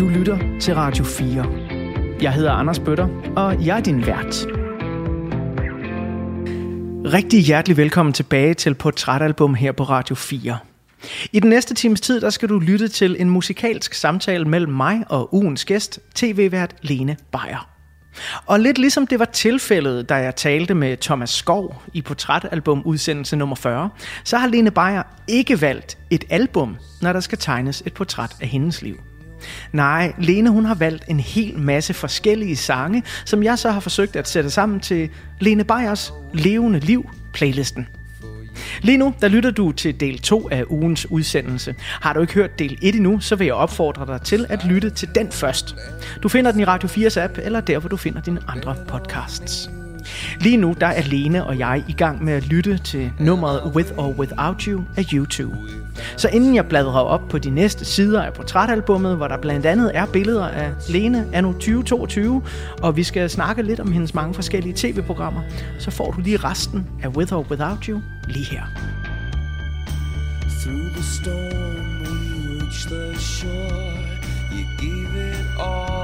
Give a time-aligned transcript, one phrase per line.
[0.00, 1.46] Du lytter til Radio 4.
[2.22, 4.46] Jeg hedder Anders Bøtter, og jeg er din vært.
[7.12, 10.58] Rigtig hjertelig velkommen tilbage til Portrætalbum her på Radio 4.
[11.32, 15.04] I den næste times tid, der skal du lytte til en musikalsk samtale mellem mig
[15.08, 17.68] og ugens gæst, tv-vært Lene Beyer.
[18.46, 23.36] Og lidt ligesom det var tilfældet, da jeg talte med Thomas Skov i portrætalbum udsendelse
[23.36, 23.90] nummer 40,
[24.24, 28.48] så har Lene Beyer ikke valgt et album, når der skal tegnes et portræt af
[28.48, 28.96] hendes liv.
[29.72, 34.16] Nej, Lene hun har valgt en hel masse forskellige sange, som jeg så har forsøgt
[34.16, 35.08] at sætte sammen til
[35.40, 37.86] Lene Beyers Levende Liv playlisten.
[38.82, 41.74] Lige nu, der lytter du til del 2 af ugens udsendelse.
[41.78, 44.90] Har du ikke hørt del 1 endnu, så vil jeg opfordre dig til at lytte
[44.90, 45.76] til den først.
[46.22, 49.70] Du finder den i Radio 4's app, eller der, hvor du finder dine andre podcasts.
[50.40, 53.92] Lige nu der er Lene og jeg i gang med at lytte til nummeret With
[53.96, 55.56] or Without You af YouTube.
[56.16, 59.90] Så inden jeg bladrer op på de næste sider af portrætalbummet, hvor der blandt andet
[59.94, 62.42] er billeder af Lene anno 2022,
[62.82, 65.40] og vi skal snakke lidt om hendes mange forskellige tv-programmer,
[65.78, 68.62] så får du lige resten af With or Without You lige her.
[70.62, 74.10] Through the storm we reach the shore
[74.52, 75.99] You give it all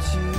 [0.00, 0.29] without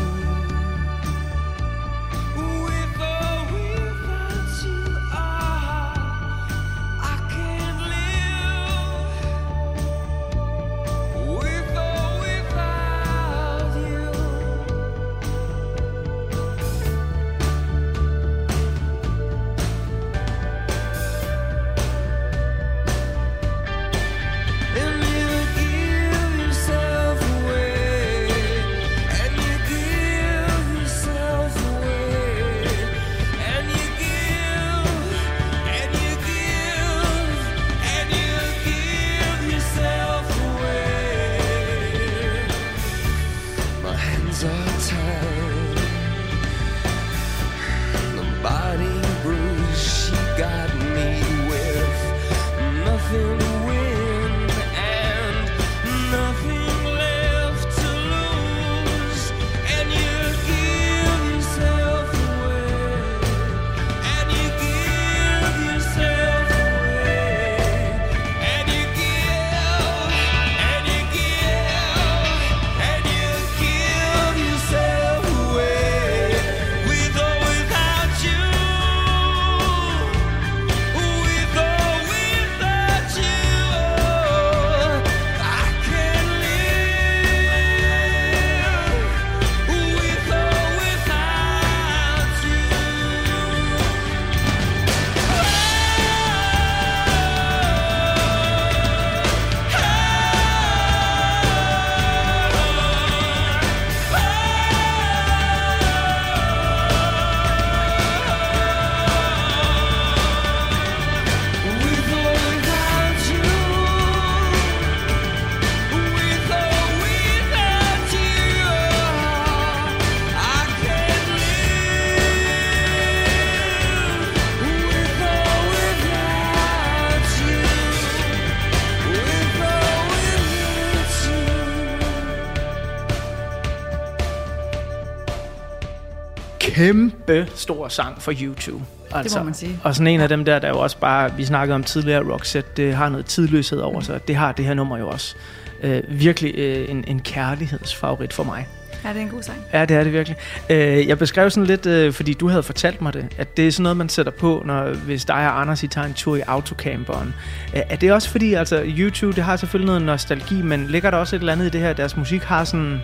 [136.82, 138.84] Kæmpe stor sang for YouTube.
[139.12, 139.80] Altså, man sige.
[139.84, 142.34] Og sådan en af dem der, der er jo også bare, vi snakkede om tidligere,
[142.34, 144.28] Roxette, det har noget tidløshed over sig.
[144.28, 145.36] Det har det her nummer jo også.
[145.84, 148.68] Øh, virkelig øh, en, en kærlighedsfavorit for mig.
[149.04, 149.58] Ja, det er en god sang.
[149.74, 150.38] Ja, det er det virkelig.
[150.70, 153.72] Øh, jeg beskrev sådan lidt, øh, fordi du havde fortalt mig det, at det er
[153.72, 156.42] sådan noget, man sætter på, når, hvis dig og Anders I tager en tur i
[156.48, 157.34] autocamperen.
[157.76, 161.18] Øh, er det også fordi, altså YouTube, det har selvfølgelig noget nostalgi, men ligger der
[161.18, 163.00] også et eller andet i det her, deres musik har sådan,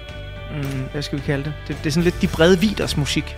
[0.52, 1.54] mm, hvad skal vi kalde det?
[1.68, 1.78] det?
[1.78, 3.36] Det er sådan lidt de brede viders musik.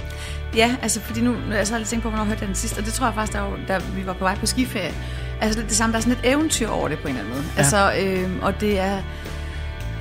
[0.56, 2.86] Ja, altså fordi nu, jeg har lidt tænkt på, hvornår hørte jeg den sidst, og
[2.86, 4.94] det tror jeg faktisk, var, da vi var på vej på skiferie.
[5.42, 7.46] Altså det samme, der er sådan et eventyr over det på en eller anden måde.
[7.56, 7.62] Ja.
[7.62, 8.98] Altså, øh, og det er...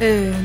[0.03, 0.37] Øh,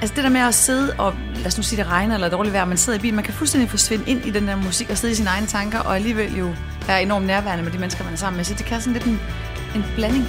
[0.00, 2.30] altså det der med at sidde og, lad os nu sige, det regner eller er
[2.30, 4.90] dårligt vejr, man sidder i bilen, man kan fuldstændig forsvinde ind i den der musik
[4.90, 6.54] og sidde i sine egne tanker, og alligevel jo
[6.86, 8.44] være enormt nærværende med de mennesker, man er sammen med.
[8.44, 9.20] Så det kan sådan lidt en,
[9.74, 10.28] en blanding.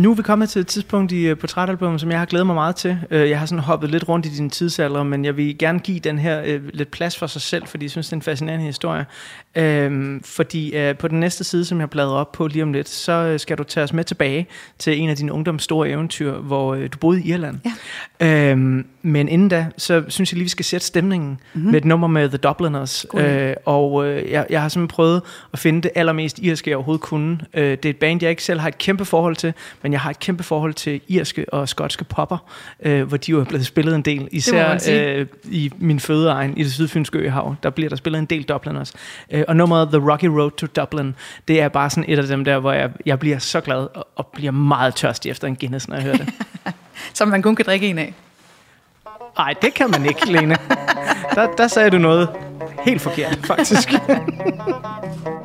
[0.00, 2.54] Nu er vi kommet til et tidspunkt i uh, portrætalbummet, som jeg har glædet mig
[2.54, 2.98] meget til.
[3.10, 5.98] Uh, jeg har sådan hoppet lidt rundt i din tidsalder, men jeg vil gerne give
[5.98, 8.66] den her uh, lidt plads for sig selv, fordi jeg synes, det er en fascinerende
[8.66, 9.06] historie.
[9.58, 12.88] Uh, fordi uh, på den næste side, som jeg bladrer op på lige om lidt,
[12.88, 14.46] så uh, skal du tage os med tilbage
[14.78, 17.58] til en af dine ungdoms store eventyr, hvor uh, du boede i Irland.
[18.20, 18.52] Ja.
[18.52, 21.70] Uh, men inden da, så synes jeg lige, vi skal sætte stemningen mm-hmm.
[21.70, 23.06] med et nummer med The Dubliners.
[23.12, 23.22] Uh,
[23.64, 27.38] og uh, jeg, jeg har simpelthen prøvet at finde det allermest irske, jeg overhovedet kunne.
[27.54, 29.52] Uh, det er et band, jeg ikke selv har et kæmpe forhold til,
[29.82, 32.38] men jeg har et kæmpe forhold til irske og skotske popper,
[32.82, 36.64] øh, hvor de jo er blevet spillet en del, især øh, i min fødeegn i
[36.64, 38.92] det sydfynske øhav, der bliver der spillet en del Dubliners.
[39.30, 41.14] Øh, og nummeret The Rocky Road to Dublin,
[41.48, 44.08] det er bare sådan et af dem der, hvor jeg, jeg bliver så glad og,
[44.16, 46.28] og bliver meget tørstig efter en Guinness, når jeg hører det.
[47.14, 48.14] Som man kun kan drikke en af.
[49.38, 50.56] Nej, det kan man ikke, Lene.
[51.34, 52.28] Der, der sagde du noget
[52.84, 53.94] helt forkert, faktisk.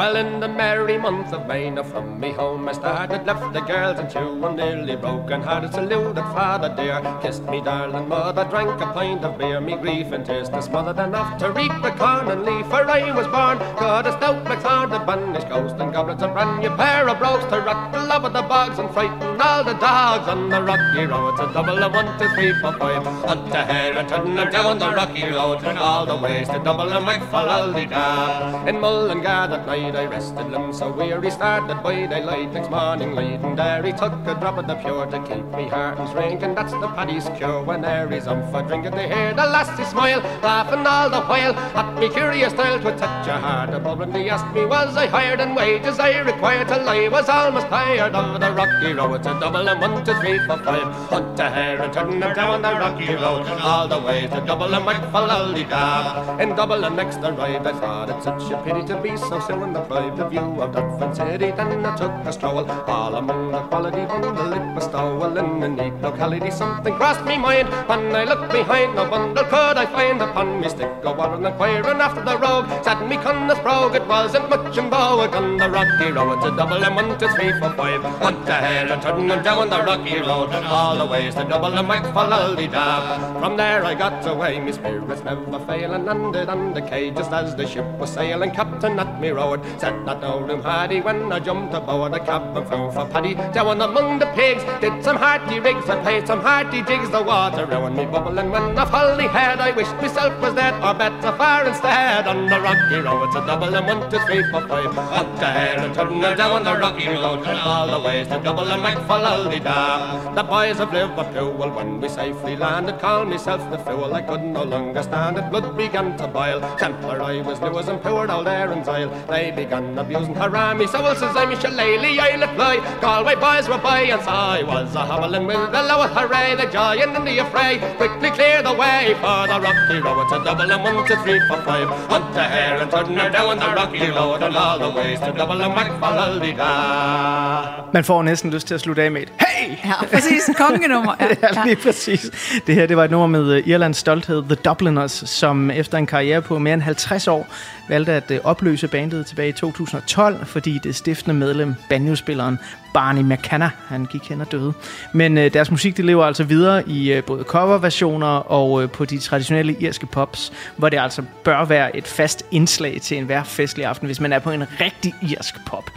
[0.00, 3.60] Well, in the merry month of May, now from me home I started, left the
[3.60, 8.80] girls and two, and nearly broken hearted, saluted father dear, kissed me darling mother, drank
[8.80, 12.30] a pint of beer, me grief and tears to smothered enough to reap the corn
[12.30, 16.22] and leaf, for I was born, got a stout blackthorn, the banished ghost, and goblets,
[16.22, 19.38] a brand new pair of brogues to rock the love of the bogs and frighten
[19.38, 23.06] all the dogs on the rocky road, to double a one, two, three, four, five,
[23.06, 26.58] up to here and turn them down the rocky road, and all the ways to
[26.60, 28.64] double a Macfall, all the da.
[28.66, 33.40] In Mullingar that night, I rested him so weary started by daylight next morning light
[33.42, 36.42] and there he took a drop of the pure to keep me heart and drink
[36.42, 37.62] and that's the paddy's cure.
[37.62, 41.54] When there is um for drinking they hear the lassie smile laughing all the while.
[41.80, 45.06] At me curious style to touch a heart above and he asked me was I
[45.06, 49.22] hired and wages I required till I was almost tired of the rocky road.
[49.22, 50.92] To double and one two three four five.
[51.10, 53.46] Hunt a hare and turn them down the rocky road.
[53.60, 57.18] All the way to double and might fall all the dab in double and next
[57.18, 60.72] ride I thought it such a pity to be so soon deprived of view of
[60.72, 61.50] Dufferin City.
[61.50, 64.52] Then I took a stroll all among the quality bundle.
[64.52, 66.50] It was stowel in a neat locality.
[66.50, 68.94] Something crossed me mind when I looked behind.
[68.94, 70.90] No bundle could I find upon me stick.
[71.02, 72.68] Go on inquiring after the rogue.
[72.84, 73.94] Said me cunna's brogue.
[73.94, 77.52] It wasn't much in vogue on the rocky road to double and one, two, three,
[77.58, 78.04] four, five.
[78.04, 80.50] Ahead and turn and down the rocky road.
[80.76, 83.40] All the ways to double and might follow the dab.
[83.40, 84.60] From there I got away.
[84.60, 86.32] Me spirits never fail and on
[86.74, 88.50] the quay just as the ship was sailing.
[88.50, 92.56] Captain at me road said that no room he when I jumped aboard a cab
[92.56, 94.64] and flew for Paddy down among the pigs.
[94.80, 97.10] Did some hearty rigs and played some hearty jigs.
[97.10, 99.60] The water round me bubbling when I fully had.
[99.60, 102.26] I wished myself was dead or better far instead.
[102.26, 104.98] On the rocky road to double and one, two, three, four, five.
[104.98, 107.46] Up the hill and turn down the rocky road.
[107.46, 109.20] All the ways to double and for
[109.60, 110.34] da.
[110.34, 114.14] The boys of Liverpool, when we safely landed, called myself the fool.
[114.14, 115.50] I could no longer stand it.
[115.50, 116.60] Blood began to boil.
[116.78, 119.09] Templar I was Lewis and poured all there Zyle.
[119.28, 120.88] They began abusing Harami.
[120.88, 122.76] So well says I'm Shillelagh, I'll fly.
[123.00, 126.66] Galway boys were by, and so I was a hobbling with the lower hooray, the
[126.72, 127.78] giant in the affray.
[127.96, 131.60] Quickly clear the way for the rocky road to double and one, two, three, four,
[131.62, 131.88] five.
[132.12, 135.32] Hunt the hare and turn her down the rocky road and all the ways to
[135.32, 136.10] double and back for
[136.56, 137.90] da.
[137.92, 139.76] Man får næsten lyst til at slutte af med et Hey!
[139.84, 140.50] Ja, præcis.
[140.56, 141.14] Kongenummer.
[141.20, 142.30] Ja, ja, lige præcis.
[142.66, 146.06] Det her det var et nummer med øh, Irlands stolthed, The Dubliners, som efter en
[146.06, 147.46] karriere på mere end 50 år
[147.90, 152.58] valgte at øh, opløse bandet tilbage i 2012, fordi det stiftende medlem, banjospilleren
[152.94, 154.72] Barney McKenna, han gik hen og døde.
[155.12, 159.04] Men øh, deres musik det lever altså videre i øh, både coverversioner og øh, på
[159.04, 163.86] de traditionelle irske pops, hvor det altså bør være et fast indslag til enhver festlig
[163.86, 165.90] aften, hvis man er på en rigtig irsk pop.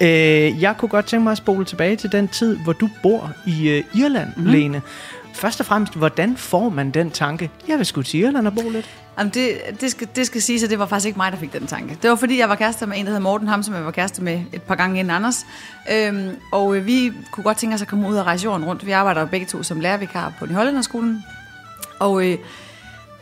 [0.00, 3.32] Øh, jeg kunne godt tænke mig at spole tilbage til den tid, hvor du bor
[3.46, 4.52] i øh, Irland, mm-hmm.
[4.52, 4.82] Lene.
[5.38, 7.50] Først og fremmest, hvordan får man den tanke?
[7.68, 8.90] Jeg vil sgu til Irland og bo lidt.
[9.18, 11.52] Jamen det, det, skal, det skal siges, at det var faktisk ikke mig, der fik
[11.52, 11.98] den tanke.
[12.02, 13.90] Det var fordi, jeg var kæreste med en, der hed Morten, ham som jeg var
[13.90, 15.46] kæreste med et par gange inden Anders.
[15.92, 18.86] Øhm, og øh, vi kunne godt tænke os at komme ud og rejse jorden rundt.
[18.86, 21.24] Vi arbejder begge to som lærervikar på den Hollænderskolen.
[21.98, 22.38] Og øh,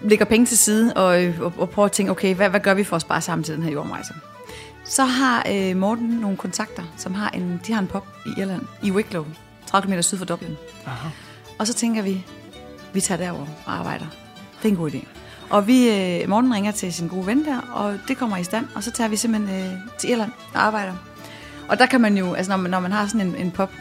[0.01, 2.75] lægger penge til side og, øh, og, og prøver at tænke, okay, hvad, hvad gør
[2.75, 4.15] vi for at spare sammen til den her jordrejse?
[4.85, 8.63] Så har øh, Morten nogle kontakter, som har en, de har en pop i Irland,
[8.83, 9.27] i Wicklow,
[9.67, 10.57] 30 km syd for Dublin.
[10.87, 11.09] Aha.
[11.59, 12.25] Og så tænker vi,
[12.93, 14.07] vi tager derover og arbejder.
[14.63, 15.07] Det er en god idé.
[15.51, 18.67] Og vi, øh, Morten ringer til sin gode ven der, og det kommer i stand,
[18.75, 20.93] og så tager vi simpelthen øh, til Irland og arbejder.
[21.69, 23.73] Og der kan man jo, altså når man, når man har sådan en, en pop,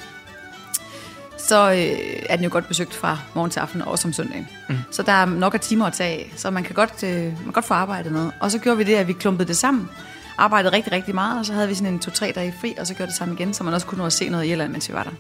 [1.38, 4.48] så øh, er den jo godt besøgt fra morgen til aften og også om søndagen.
[4.70, 4.77] Mm.
[4.91, 7.44] Så der er nok af timer at tage af, så man kan, godt, øh, man
[7.44, 8.32] kan godt få arbejdet noget.
[8.39, 9.89] Og så gjorde vi det, at vi klumpede det sammen,
[10.38, 12.94] arbejdede rigtig, rigtig meget, og så havde vi sådan en to-tre dage fri, og så
[12.94, 14.89] gjorde det samme igen, så man også kunne nå at se noget i Irland, mens
[14.89, 15.12] vi var der.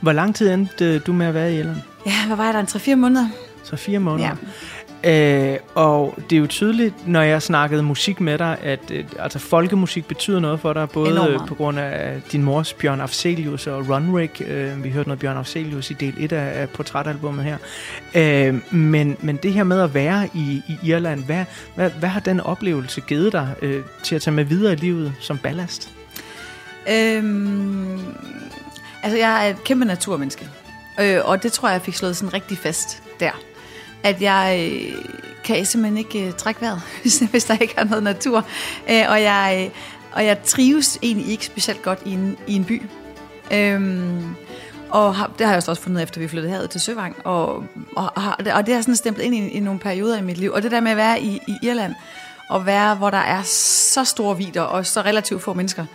[0.00, 1.76] Hvor lang tid endte øh, du med at være i Irland?
[2.06, 2.60] Ja, hvad var jeg der?
[2.60, 3.28] En 3-4 måneder?
[3.64, 4.36] Så fire måneder.
[5.04, 9.38] Øh, og det er jo tydeligt, når jeg snakkede musik med dig, at øh, altså,
[9.38, 13.88] folkemusik betyder noget for dig, både øh, på grund af din mors Bjørn Afzelius og
[13.88, 14.42] Runrig.
[14.42, 17.56] Øh, vi hørte noget Bjørn Afzelius i del 1 af, af portrætalbummet her.
[18.14, 22.20] Øh, men, men det her med at være i, i Irland, hvad, hvad, hvad har
[22.20, 25.90] den oplevelse givet dig øh, til at tage med videre i livet som ballast?
[26.90, 28.00] Øhm,
[29.02, 30.48] altså, jeg er et kæmpe naturmenneske.
[31.00, 33.47] Øh, og det tror jeg, jeg fik slået sådan rigtig fast der.
[34.08, 35.04] At jeg øh,
[35.44, 36.82] kan simpelthen ikke øh, trække vejret,
[37.30, 38.46] hvis, der ikke er noget natur.
[38.90, 39.70] Øh, og, jeg, øh,
[40.12, 42.82] og jeg trives egentlig ikke specielt godt i en, i en by.
[43.52, 44.34] Øhm,
[44.90, 47.16] og har, det har jeg også fundet ud af, efter vi flyttede herud til Søvang.
[47.24, 47.64] Og,
[47.96, 50.52] og, og, og det har sådan stemplet ind i, i nogle perioder i mit liv.
[50.52, 51.94] Og det der med at være i, i Irland,
[52.48, 55.86] og være, hvor der er så store vider og så relativt få mennesker,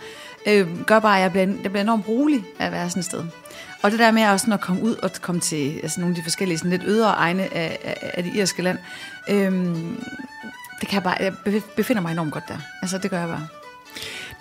[0.46, 3.04] øh, gør bare, at jeg bliver, jeg bliver enormt rolig af at være sådan et
[3.04, 3.24] sted.
[3.84, 6.22] Og det der med også at komme ud og komme til altså nogle af de
[6.22, 8.78] forskellige sådan lidt ydre egne af, af, af det irske land,
[9.28, 10.04] øhm,
[10.80, 12.58] det kan jeg bare, jeg befinder mig enormt godt der.
[12.82, 13.63] Altså, det gør jeg bare.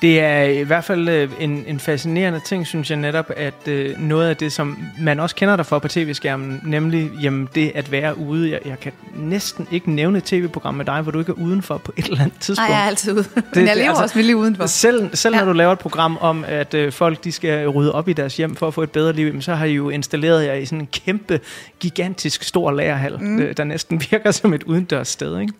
[0.04, 4.00] Det er i hvert fald øh, en, en fascinerende ting, synes jeg netop, at øh,
[4.00, 7.92] noget af det, som man også kender dig for på tv-skærmen, nemlig jamen, det at
[7.92, 8.52] være ude.
[8.52, 11.78] Jeg, jeg kan næsten ikke nævne et tv-program med dig, hvor du ikke er udenfor
[11.78, 12.70] på et eller andet Nej, tidspunkt.
[12.72, 13.26] jeg er altid ude.
[13.36, 14.66] Men det- jeg lever altså- også liv udenfor.
[14.66, 15.40] Selv, selv ja.
[15.42, 18.38] når du laver et program om, at øh, folk de skal rydde op i deres
[18.38, 20.66] hjem for at få et bedre liv, jamen, så har I jo installeret jer i
[20.66, 21.40] sådan en kæmpe,
[21.80, 23.40] gigantisk stor lagerhal, mm.
[23.40, 25.40] øh, der næsten virker som et udendørs sted.
[25.40, 25.54] Ikke?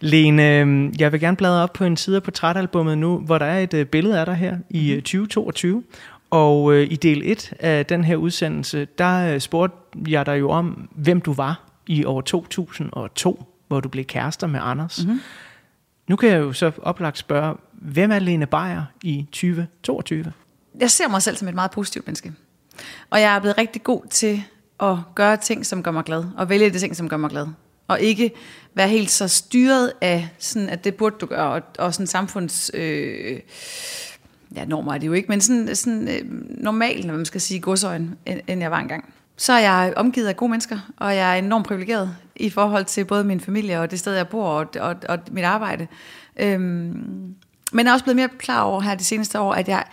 [0.00, 3.46] Lene, øh, jeg vil gerne bladre op på en side af portrætalbummet nu, hvor der
[3.46, 5.82] er et øh, billede af dig her i øh, 2022.
[6.30, 9.76] Og øh, i del 1 af den her udsendelse, der øh, spurgte
[10.08, 14.60] jeg dig jo om, hvem du var i år 2002, hvor du blev kærester med
[14.62, 15.04] Anders.
[15.04, 15.20] Mm-hmm.
[16.08, 20.32] Nu kan jeg jo så oplagt spørge, hvem er Lene Beyer i 2022?
[20.80, 22.32] jeg ser mig selv som et meget positivt menneske.
[23.10, 24.42] Og jeg er blevet rigtig god til
[24.80, 26.24] at gøre ting, som gør mig glad.
[26.36, 27.46] Og vælge de ting, som gør mig glad.
[27.88, 28.30] Og ikke
[28.76, 31.52] være helt så styret af, sådan, at det burde du gøre.
[31.52, 32.70] Og, og sådan samfunds...
[32.74, 33.40] Øh,
[34.56, 37.60] ja, normer er det jo ikke, men sådan, sådan øh, normalt, når man skal sige
[37.60, 39.14] godsøjen, end, end jeg var engang.
[39.36, 43.04] Så er jeg omgivet af gode mennesker, og jeg er enormt privilegeret i forhold til
[43.04, 45.86] både min familie og det sted, jeg bor og, og, og mit arbejde.
[46.36, 47.34] Øhm,
[47.72, 49.84] men jeg er også blevet mere klar over her de seneste år, at jeg,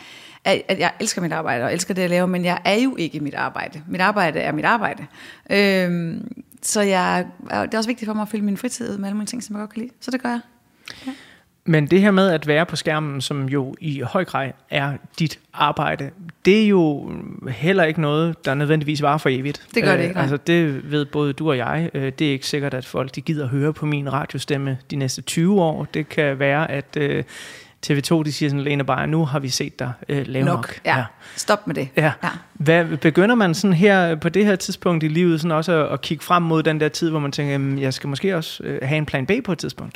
[0.44, 2.96] at, at jeg elsker mit arbejde og elsker det, jeg laver, men jeg er jo
[2.96, 3.82] ikke mit arbejde.
[3.88, 5.06] Mit arbejde er mit arbejde.
[5.50, 9.16] Øhm, så jeg, det er også vigtigt for mig at fylde min fritid med alle
[9.16, 9.94] mulige ting, som jeg godt kan lide.
[10.02, 10.40] Så det gør jeg.
[11.66, 15.40] Men det her med at være på skærmen, som jo i høj grad er dit
[15.54, 16.10] arbejde,
[16.46, 17.12] det er jo
[17.50, 19.68] heller ikke noget, der nødvendigvis varer for evigt.
[19.76, 20.22] Det gør det Øh, ikke, nej.
[20.22, 21.90] Altså det ved både du og jeg.
[21.94, 25.22] Øh, Det er ikke sikkert, at folk de gider høre på min radiostemme de næste
[25.22, 25.86] 20 år.
[25.94, 27.24] Det kan være, at øh,
[27.88, 30.56] TV2 de siger sådan, Lene Beyer, nu har vi set dig øh, lave nok.
[30.56, 30.80] Nok.
[30.86, 30.98] Ja.
[30.98, 31.06] ja.
[31.36, 31.90] Stop med det.
[31.98, 32.12] Ja.
[32.24, 32.30] Ja.
[32.54, 36.02] Hvad, begynder man sådan her på det her tidspunkt i livet sådan også at, at
[36.02, 38.80] kigge frem mod den der tid, hvor man tænker, jamen, jeg skal måske også øh,
[38.84, 39.96] have en plan B på et tidspunkt?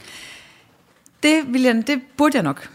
[1.23, 2.69] Det, vil jeg, det burde jeg nok.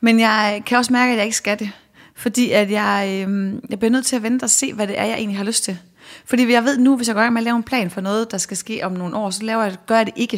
[0.00, 1.70] Men jeg kan også mærke, at jeg ikke skal det.
[2.14, 5.04] Fordi at jeg, øh, jeg bliver nødt til at vente og se, hvad det er,
[5.04, 5.78] jeg egentlig har lyst til.
[6.24, 8.00] Fordi jeg ved nu, hvis jeg går i gang med at lave en plan for
[8.00, 10.36] noget, der skal ske om nogle år, så laver jeg, gør jeg det ikke.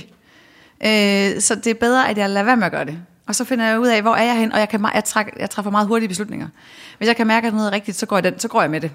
[0.85, 2.99] Øh, så det er bedre, at jeg lader være med at gøre det.
[3.27, 5.27] Og så finder jeg ud af, hvor er jeg hen, og jeg, kan, jeg, træk,
[5.39, 6.49] jeg træffer meget hurtige beslutninger.
[6.99, 8.71] Hvis jeg kan mærke, at noget er rigtigt, så går jeg, den, så går jeg
[8.71, 8.91] med det.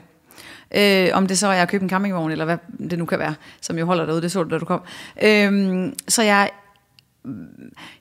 [0.75, 2.57] Øh, om det så er at købe en campingvogn, eller hvad
[2.89, 4.81] det nu kan være, som jo holder derude, det så du, da du kom.
[5.23, 6.49] Øh, så jeg,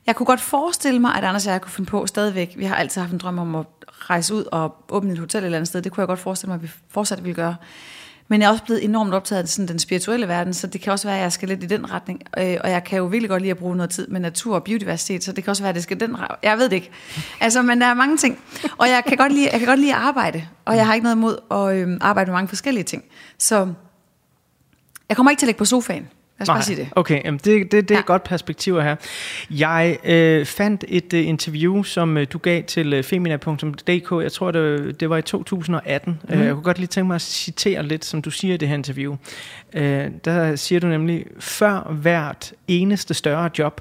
[0.06, 2.54] jeg kunne godt forestille mig, at Anders og jeg kunne finde på stadigvæk.
[2.56, 5.44] Vi har altid haft en drøm om at rejse ud og åbne et hotel et
[5.44, 5.82] eller andet sted.
[5.82, 7.56] Det kunne jeg godt forestille mig, at vi fortsat ville gøre.
[8.28, 10.92] Men jeg er også blevet enormt optaget af sådan den spirituelle verden, så det kan
[10.92, 12.22] også være, at jeg skal lidt i den retning.
[12.38, 14.64] Øh, og jeg kan jo virkelig godt lide at bruge noget tid med natur og
[14.64, 16.38] biodiversitet, så det kan også være, at det skal den retning.
[16.42, 16.90] Jeg ved det ikke.
[17.40, 18.38] Altså, men der er mange ting.
[18.78, 21.04] Og jeg kan godt lide, jeg kan godt lide at arbejde, og jeg har ikke
[21.04, 23.04] noget imod at øh, arbejde med mange forskellige ting.
[23.38, 23.74] Så
[25.08, 26.08] jeg kommer ikke til at ligge på sofaen.
[26.38, 26.88] Lad os bare sige det.
[26.96, 28.00] Okay, jamen det, det, det er Ja.
[28.00, 28.96] et godt perspektiv at have.
[29.50, 34.22] Jeg øh, fandt et øh, interview, som øh, du gav til øh, femina.dk.
[34.22, 36.20] Jeg tror, det, det var i 2018.
[36.28, 36.34] Mm.
[36.34, 38.68] Øh, jeg kunne godt lige tænke mig at citere lidt, som du siger i det
[38.68, 39.16] her interview.
[39.74, 43.80] Øh, der siger du nemlig, før hvert eneste større job,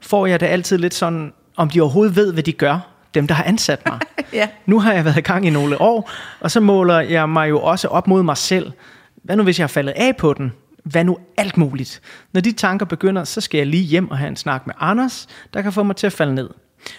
[0.00, 2.78] får jeg det altid lidt sådan, om de overhovedet ved, hvad de gør,
[3.14, 3.98] dem der har ansat mig.
[4.32, 4.48] Ja.
[4.66, 7.60] Nu har jeg været i gang i nogle år, og så måler jeg mig jo
[7.60, 8.72] også op mod mig selv.
[9.22, 10.52] Hvad nu, hvis jeg har faldet af på den?
[10.84, 12.00] Hvad nu alt muligt?
[12.32, 15.26] Når de tanker begynder, så skal jeg lige hjem og have en snak med Anders,
[15.54, 16.50] der kan få mig til at falde ned.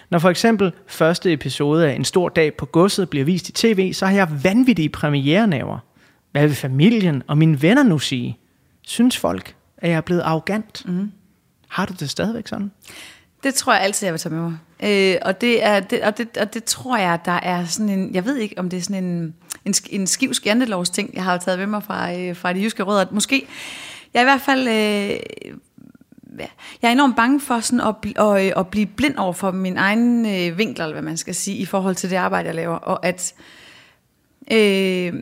[0.09, 3.93] Når for eksempel første episode af En stor dag på godset bliver vist i tv,
[3.93, 5.79] så har jeg vanvittige premierenaver.
[6.31, 8.37] Hvad vil familien og mine venner nu sige?
[8.81, 10.83] Synes folk, at jeg er blevet arrogant?
[10.85, 11.11] Mm.
[11.67, 12.71] Har du det stadigvæk sådan?
[13.43, 14.57] Det tror jeg altid, jeg vil tage med mig.
[14.83, 18.13] Øh, og, det er, det, og, det, og det tror jeg, der er sådan en...
[18.13, 21.37] Jeg ved ikke, om det er sådan en, en, en skiv skjandelovs ting, jeg har
[21.37, 23.05] taget med mig fra, øh, fra de jyske rødder.
[23.11, 23.47] Måske...
[24.13, 24.67] Jeg er i hvert fald...
[24.67, 25.19] Øh,
[26.81, 29.51] jeg er enormt bange for sådan at, og, at, øh, at blive blind over for
[29.51, 32.55] min egen øh, vinkler, eller hvad man skal sige, i forhold til det arbejde, jeg
[32.55, 32.75] laver.
[32.75, 33.33] Og at...
[34.51, 35.13] Øh,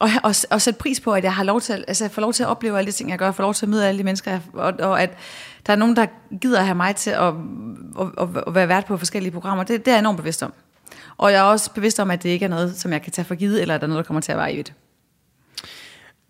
[0.00, 2.32] og, og, og sætte pris på, at jeg har lov til, altså jeg får lov
[2.32, 3.98] til at opleve alle de ting, jeg gør, jeg får lov til at møde alle
[3.98, 5.10] de mennesker, jeg, og, og at
[5.66, 6.06] der er nogen, der
[6.40, 7.34] gider at have mig til at,
[8.00, 9.64] at, at, at være vært på forskellige programmer.
[9.64, 10.52] Det, det er jeg enormt bevidst om.
[11.16, 13.24] Og jeg er også bevidst om, at det ikke er noget, som jeg kan tage
[13.24, 14.72] for givet, eller at der er noget, der kommer til at være evigt.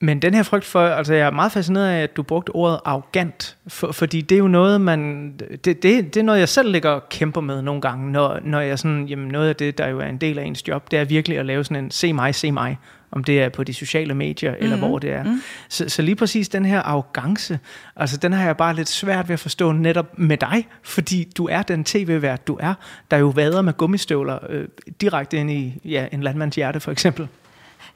[0.04, 2.80] Men den her frygt for, altså jeg er meget fascineret af, at du brugte ordet
[2.84, 5.32] arrogant, for, fordi det er jo noget, man,
[5.64, 8.60] det, det, det er noget, jeg selv ligger og kæmper med nogle gange, når, når
[8.60, 10.98] jeg sådan, jamen noget af det, der jo er en del af ens job, det
[10.98, 12.78] er virkelig at lave sådan en, se mig, se mig,
[13.10, 14.88] om det er på de sociale medier, eller mm-hmm.
[14.88, 15.24] hvor det er.
[15.24, 15.42] Mm.
[15.68, 17.58] Så, så lige præcis den her arrogance,
[17.96, 21.48] altså den har jeg bare lidt svært ved at forstå netop med dig, fordi du
[21.48, 22.74] er den tv-vært, du er,
[23.10, 24.68] der jo vader med gummistøvler øh,
[25.00, 27.28] direkte ind i ja, en landmands hjerte for eksempel.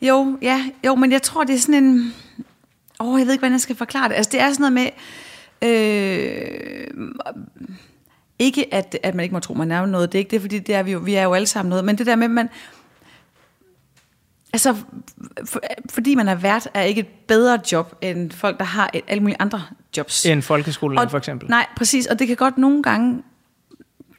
[0.02, 2.14] Jo, ja, jo, men jeg tror, det er sådan en...
[3.00, 4.14] Åh, oh, jeg ved ikke, hvordan jeg skal forklare det.
[4.14, 4.90] Altså, det er sådan noget med...
[5.62, 6.86] Øh,
[8.38, 10.12] ikke, at, at man ikke må tro, man er noget.
[10.12, 11.84] Det er ikke det, fordi det er vi, jo, vi er jo alle sammen noget.
[11.84, 12.48] Men det der med, at man...
[14.52, 14.76] Altså,
[15.44, 19.02] for, fordi man er vært, er ikke et bedre job, end folk, der har et,
[19.08, 19.62] alle mulige andre
[19.96, 20.26] jobs.
[20.26, 21.50] En folkeskolelærer for eksempel.
[21.50, 22.06] Nej, præcis.
[22.06, 23.22] Og det kan godt nogle gange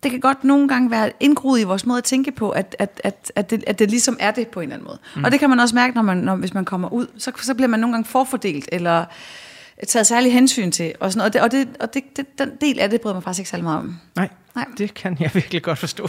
[0.04, 3.02] det kan godt nogle gange være indgroet i vores måde at tænke på, at, at,
[3.04, 5.00] at, at, det, at det ligesom er det på en eller anden måde.
[5.16, 5.24] Mm.
[5.24, 7.54] Og det kan man også mærke, når man, når, hvis man kommer ud, så, så
[7.54, 9.06] bliver man nogle gange forfordelt, eller
[9.88, 11.44] taget særlig hensyn til, og sådan noget.
[11.44, 13.50] Og, det, og, det, og det, det, den del af det bryder mig faktisk ikke
[13.50, 13.98] særlig meget om.
[14.16, 14.30] Nej.
[14.56, 14.66] Nej.
[14.78, 16.08] Det kan jeg virkelig godt forstå.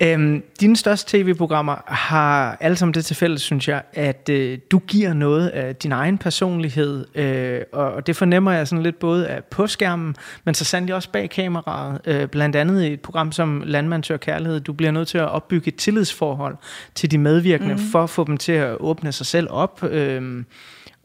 [0.00, 0.12] Ja.
[0.12, 4.78] øhm, dine største tv-programmer har alle sammen det til fælles, synes jeg, at øh, du
[4.78, 9.28] giver noget af din egen personlighed, øh, og, og det fornemmer jeg sådan lidt både
[9.28, 13.32] af på skærmen, men så sandelig også bag kameraet, øh, blandt andet i et program
[13.32, 14.60] som Landmand Tør Kærlighed.
[14.60, 16.56] Du bliver nødt til at opbygge et tillidsforhold
[16.94, 17.80] til de medvirkende, mm.
[17.92, 20.44] for at få dem til at åbne sig selv op, øh,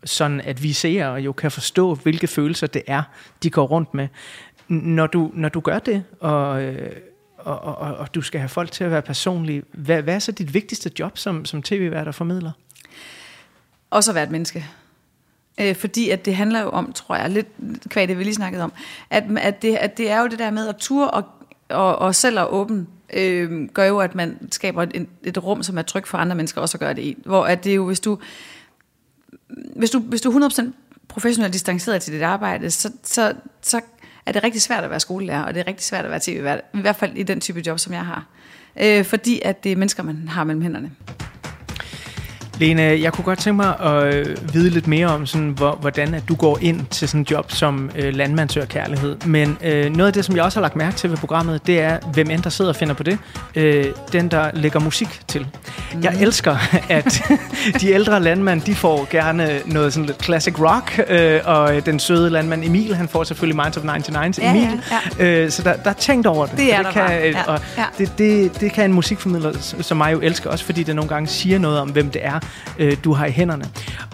[0.04, 3.04] sådan at vi ser og jo kan forstå, hvilke følelser det er,
[3.44, 4.08] de går rundt med
[4.70, 6.92] når du, når du gør det, øh,
[7.38, 10.20] og, og, og, og du skal have folk til at være personlige, hvad, hvad er
[10.20, 12.52] så dit vigtigste job som, som tv-vært og formidler?
[13.90, 14.66] Også at være et menneske.
[15.60, 17.48] Øh, fordi at det handler jo om, tror jeg, lidt
[17.90, 18.74] kvad det vi lige snakkede om,
[19.10, 21.24] at, at, det, at det er jo det der med at ture og,
[21.70, 25.78] og, og selv at åbne, øh, gør jo, at man skaber et, et rum, som
[25.78, 27.18] er trygt for andre mennesker også at gøre det i.
[27.26, 28.20] Hvor at det er jo, hvis du,
[29.76, 30.72] hvis du, hvis du 100%
[31.08, 33.82] professionelt distanceret til dit arbejde, så, så, så
[34.26, 36.20] at det er rigtig svært at være skolelærer, og det er rigtig svært at være
[36.24, 38.26] tv-vært, i hvert fald i den type job, som jeg har.
[38.82, 40.92] Øh, fordi at det er mennesker, man har mellem hænderne.
[42.60, 46.14] Lene, jeg kunne godt tænke mig at øh, vide lidt mere om, sådan, hvor, hvordan
[46.14, 49.16] at du går ind til sådan en job som øh, landmandsør kærlighed.
[49.26, 51.82] Men øh, noget af det, som jeg også har lagt mærke til ved programmet, det
[51.82, 53.18] er, hvem end der sidder og finder på det.
[53.56, 55.48] Øh, den, der lægger musik til.
[55.94, 56.04] Mm.
[56.04, 56.58] Jeg elsker,
[56.90, 57.24] at
[57.82, 62.30] de ældre landmænd, de får gerne noget sådan lidt classic rock, øh, og den søde
[62.30, 64.82] landmand Emil, han får selvfølgelig Minds of 99 ja, Emil.
[64.92, 65.44] Ja, ja.
[65.44, 66.58] Øh, så der, der er tænkt over det.
[66.58, 67.14] Det er det der kan, bare.
[67.14, 67.86] Ja, og ja.
[67.98, 71.28] Det, det, det kan en musikformidler som mig jo elsker, også fordi det nogle gange
[71.28, 72.40] siger noget om, hvem det er,
[72.80, 73.66] øh, du har i hænderne.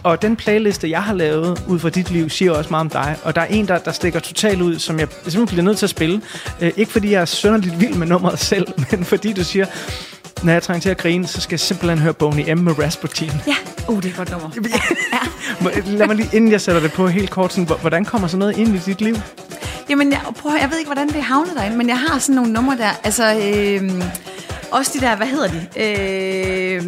[0.03, 3.17] Og den playliste, jeg har lavet ud fra dit liv, siger også meget om dig.
[3.23, 5.85] Og der er en, der, der stikker totalt ud, som jeg simpelthen bliver nødt til
[5.85, 6.21] at spille.
[6.61, 9.65] Øh, ikke fordi jeg er sønderligt vild med nummeret selv, men fordi du siger,
[10.43, 13.31] når jeg trænger til at grine, så skal jeg simpelthen høre Boney M med Rasputin.
[13.47, 13.55] Ja,
[13.89, 14.49] uh, det er et godt nummer.
[15.73, 15.81] Ja.
[15.97, 18.57] Lad mig lige, inden jeg sætter det på helt kort, sådan, hvordan kommer sådan noget
[18.57, 19.15] ind i dit liv?
[19.89, 22.53] Jamen, jeg, prøv, jeg ved ikke, hvordan det havnet derinde, men jeg har sådan nogle
[22.53, 22.89] numre der.
[23.03, 24.03] Altså, øh,
[24.75, 25.67] også de der, hvad hedder de?
[25.77, 26.83] Øh,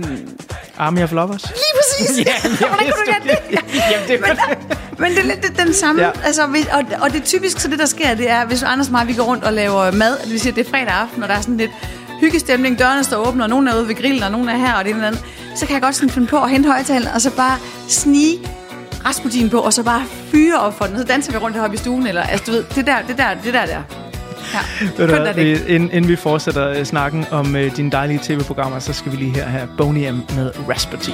[0.77, 1.43] Army of Lovers?
[1.43, 2.17] Lige præcis!
[2.25, 3.59] Ja, jeg Hvordan kunne du gætte det?
[3.91, 4.37] Jamen, det men,
[4.99, 6.01] men det er lidt det, den samme.
[6.01, 6.11] Ja.
[6.23, 8.91] Altså, og, og det er typisk, så det der sker, det er, hvis Anders og
[8.91, 11.23] mig, vi går rundt og laver mad, det vil sige, at det er fredag aften,
[11.23, 11.71] og der er sådan lidt
[12.19, 14.83] hyggestemning, dørene står åbne, og nogen er ude ved grillen, og nogen er her, og
[14.83, 15.23] det ene eller andet,
[15.55, 18.39] så kan jeg godt sådan finde på at hente højtalen, og så bare snige
[19.05, 20.97] Rasputin på, og så bare fyre op for den.
[20.97, 23.33] Så danser vi rundt heroppe i stuen, eller altså, du ved, det der, det der,
[23.43, 24.06] det der, der.
[24.53, 24.59] Ja,
[24.97, 28.93] Ved du vi, inden, inden vi fortsætter øh, snakken om øh, dine dejlige tv-programmer, så
[28.93, 31.13] skal vi lige her have Boney M med Rasputin.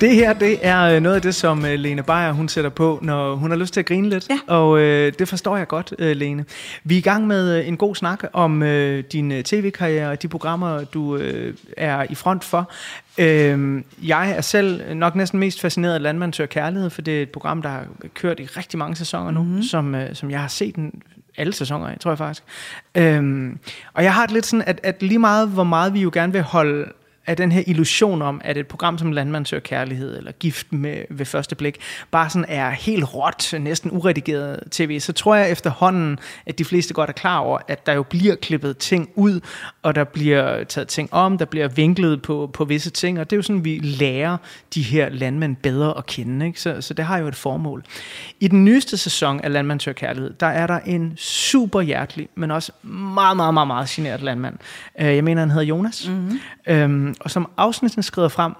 [0.00, 2.98] Det her, det er øh, noget af det, som øh, Lene Beyer, hun sætter på,
[3.02, 4.28] når hun har lyst til at grine lidt.
[4.30, 4.54] Ja.
[4.54, 6.44] Og øh, det forstår jeg godt, øh, Lene.
[6.84, 10.84] Vi er i gang med en god snak om øh, din tv-karriere og de programmer,
[10.84, 12.70] du øh, er i front for.
[13.18, 17.22] Øh, jeg er selv nok næsten mest fascineret af Landmand Søger Kærlighed, for det er
[17.22, 17.84] et program, der har
[18.14, 19.62] kørt i rigtig mange sæsoner nu, mm-hmm.
[19.62, 21.02] som, øh, som jeg har set den
[21.36, 22.42] alle sæsoner af, tror jeg faktisk.
[22.94, 23.58] Øhm,
[23.94, 26.32] og jeg har det lidt sådan, at, at lige meget, hvor meget vi jo gerne
[26.32, 26.86] vil holde
[27.30, 31.02] af den her illusion om, at et program som Landmand søger kærlighed, eller gift med,
[31.10, 31.78] ved første blik,
[32.10, 36.94] bare sådan er helt råt, næsten uredigeret tv, så tror jeg efterhånden, at de fleste
[36.94, 39.40] godt er klar over, at der jo bliver klippet ting ud,
[39.82, 43.36] og der bliver taget ting om, der bliver vinklet på, på visse ting, og det
[43.36, 44.36] er jo sådan, vi lærer
[44.74, 46.60] de her landmænd bedre at kende, ikke?
[46.60, 47.84] Så, så det har jo et formål.
[48.40, 52.50] I den nyeste sæson af Landmand søger kærlighed, der er der en super hjertelig, men
[52.50, 54.54] også meget, meget, meget, meget generet landmand.
[55.00, 56.08] Øh, Jeg mener, han hedder Jonas.
[56.08, 56.40] Mm-hmm.
[56.66, 58.52] Øhm, og som afsnittet skrider frem,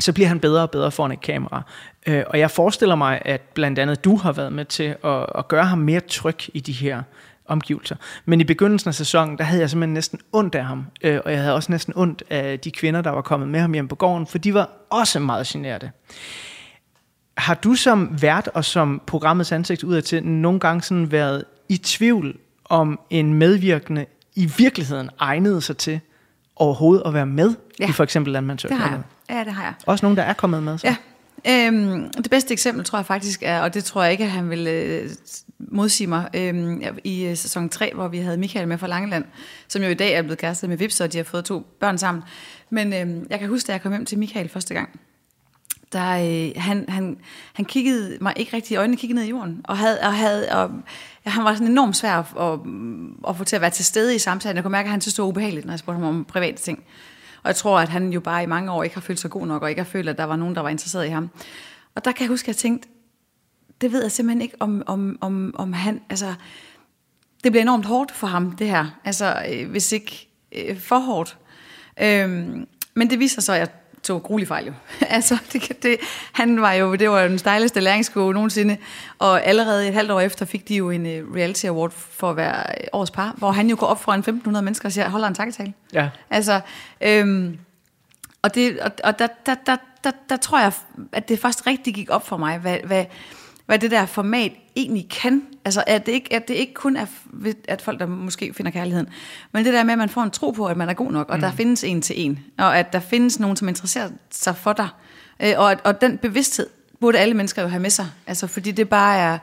[0.00, 1.62] så bliver han bedre og bedre foran et kamera.
[2.06, 5.48] Øh, og jeg forestiller mig, at blandt andet du har været med til at, at
[5.48, 7.02] gøre ham mere tryg i de her
[7.46, 7.96] omgivelser.
[8.24, 10.86] Men i begyndelsen af sæsonen, der havde jeg simpelthen næsten ondt af ham.
[11.02, 13.72] Øh, og jeg havde også næsten ondt af de kvinder, der var kommet med ham
[13.72, 15.90] hjem på gården, for de var også meget generte.
[17.36, 22.38] Har du som vært og som programmets ansigt udadtil nogle gange sådan været i tvivl
[22.64, 26.00] om en medvirkende i virkeligheden egnede sig til
[26.56, 27.88] overhovedet at være med ja.
[27.88, 28.32] I for eksempel
[28.90, 29.36] jeg.
[29.36, 29.74] Ja, det har jeg.
[29.86, 30.78] Også nogen, der er kommet med?
[30.78, 30.86] Så.
[30.86, 30.96] Ja.
[31.48, 34.50] Øhm, det bedste eksempel tror jeg faktisk er, og det tror jeg ikke, at han
[34.50, 35.10] vil øh,
[35.58, 39.24] modsige mig, øhm, i øh, sæson 3, hvor vi havde Michael med fra Langeland,
[39.68, 41.98] som jo i dag er blevet kærester med Vips, og de har fået to børn
[41.98, 42.24] sammen.
[42.70, 45.00] Men øhm, jeg kan huske, da jeg kom hjem til Michael første gang,
[45.94, 47.16] der, øh, han, han,
[47.52, 50.48] han kiggede mig ikke rigtig i øjnene, kiggede ned i jorden, og, havde, og, havde,
[50.48, 50.70] og
[51.26, 52.58] ja, han var sådan enormt svær at, at,
[53.28, 54.56] at få til at være til stede i samtalen.
[54.56, 56.62] Jeg kunne mærke, at han synes, det var ubehageligt, når jeg spurgte ham om private
[56.62, 56.84] ting.
[57.42, 59.46] Og jeg tror, at han jo bare i mange år ikke har følt sig god
[59.46, 61.30] nok, og ikke har følt, at der var nogen, der var interesseret i ham.
[61.94, 62.88] Og der kan jeg huske, at jeg tænkte,
[63.80, 66.34] det ved jeg simpelthen ikke, om, om, om, om han, altså,
[67.44, 68.86] det bliver enormt hårdt for ham, det her.
[69.04, 71.38] Altså, øh, hvis ikke øh, for hårdt.
[72.02, 73.68] Øhm, men det viser sig, at jeg
[74.04, 74.72] tog gruelig fejl jo.
[75.16, 75.96] altså, det, det,
[76.32, 78.76] han var jo, det var den stejleste læringskurve nogensinde,
[79.18, 82.36] og allerede et halvt år efter fik de jo en uh, reality award for at
[82.36, 85.28] være øh, årets par, hvor han jo går op foran 1.500 mennesker og siger, holder
[85.28, 85.72] en takketale.
[85.92, 86.08] Ja.
[86.30, 86.60] Altså,
[87.00, 87.58] øhm,
[88.42, 90.72] og, det, og, og der, der, der, der, der tror jeg,
[91.12, 93.04] at det først rigtig gik op for mig, hvad, hvad,
[93.66, 95.42] hvad det der format egentlig kan.
[95.64, 97.06] Altså, at det ikke, at det ikke kun er,
[97.68, 99.08] at folk, der måske finder kærligheden,
[99.52, 101.28] men det der med, at man får en tro på, at man er god nok,
[101.28, 101.40] og mm.
[101.40, 104.88] der findes en til en, og at der findes nogen, som interesserer sig for dig.
[105.42, 106.66] Øh, og, at- og den bevidsthed
[107.00, 109.38] burde alle mennesker jo have med sig, altså, fordi det bare er,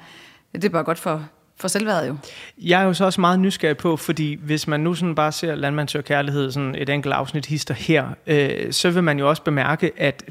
[0.53, 2.15] det er bare godt for, for selvværdet jo.
[2.57, 5.55] Jeg er jo så også meget nysgerrig på, fordi hvis man nu sådan bare ser
[5.55, 9.43] Landmand søger kærlighed, sådan et enkelt afsnit hister her, øh, så vil man jo også
[9.43, 10.23] bemærke, at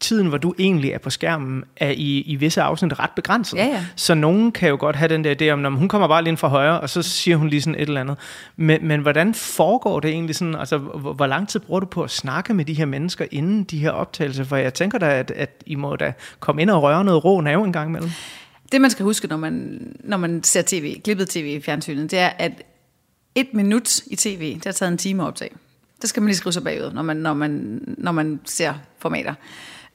[0.00, 3.56] tiden, hvor du egentlig er på skærmen, er i, i visse afsnit ret begrænset.
[3.56, 3.84] Ja, ja.
[3.96, 6.28] Så nogen kan jo godt have den der idé om, når hun kommer bare lige
[6.30, 8.16] ind fra højre, og så siger hun lige sådan et eller andet.
[8.56, 10.54] Men, men hvordan foregår det egentlig sådan?
[10.54, 13.64] Altså, hvor, hvor lang tid bruger du på at snakke med de her mennesker inden
[13.64, 14.44] de her optagelser?
[14.44, 17.40] For jeg tænker da, at, at I må da komme ind og røre noget rå
[17.40, 18.10] nerve en gang imellem.
[18.72, 22.18] Det, man skal huske, når man, når man ser tv, klippet tv i fjernsynet, det
[22.18, 22.52] er, at
[23.34, 25.50] et minut i tv, det har taget en time at optage.
[26.00, 29.34] Det skal man lige skrive sig bagud, når man, når man, når man ser formater.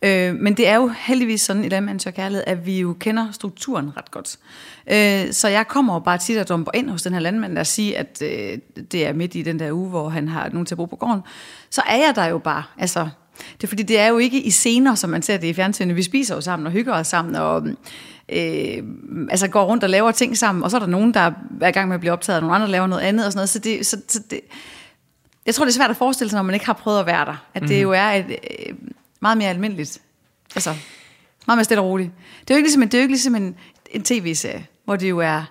[0.02, 3.32] Øh, men det er jo heldigvis sådan i Landmand Tør Kærlighed, at vi jo kender
[3.32, 4.38] strukturen ret godt.
[4.92, 7.64] Øh, så jeg kommer jo bare tit og dumper ind hos den her landmand, der
[7.64, 8.58] siger, at øh,
[8.92, 10.96] det er midt i den der uge, hvor han har nogen til at bo på
[10.96, 11.22] gården.
[11.70, 12.64] Så er jeg der jo bare.
[12.78, 13.10] Altså,
[13.58, 15.96] det er fordi, det er jo ikke i scener, som man ser det i fjernsynet.
[15.96, 17.68] Vi spiser jo sammen og hygger os sammen, og
[18.30, 18.84] øh,
[19.30, 21.72] altså går rundt og laver ting sammen, og så er der nogen, der er i
[21.72, 23.50] gang med at blive optaget, og nogle andre laver noget andet og sådan noget.
[23.50, 24.40] Så det, så, så det,
[25.46, 27.26] jeg tror, det er svært at forestille sig, når man ikke har prøvet at være
[27.26, 27.46] der.
[27.54, 28.76] At det jo er et, øh,
[29.20, 30.02] meget mere almindeligt.
[30.56, 30.70] Altså,
[31.48, 32.12] meget mere stille og roligt.
[32.42, 33.56] Det er jo ikke ligesom en, det er jo ikke ligesom en,
[33.92, 35.44] en tv-serie, hvor det jo er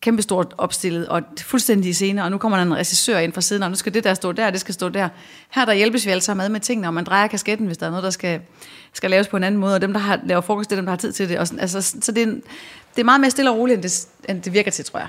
[0.00, 3.70] kæmpestort opstillet og fuldstændig scene, og nu kommer der en regissør ind fra siden, og
[3.70, 5.08] nu skal det der stå der, det skal stå der.
[5.50, 7.86] Her der hjælpes vi alle sammen med med tingene, og man drejer kasketten, hvis der
[7.86, 8.40] er noget, der skal,
[8.92, 10.86] skal laves på en anden måde, og dem, der har, laver frokost, det er dem,
[10.86, 11.38] der har tid til det.
[11.38, 12.42] Og sådan, altså, så det er, en,
[12.96, 15.08] det er meget mere stille og roligt, end det, end det virker til, tror jeg.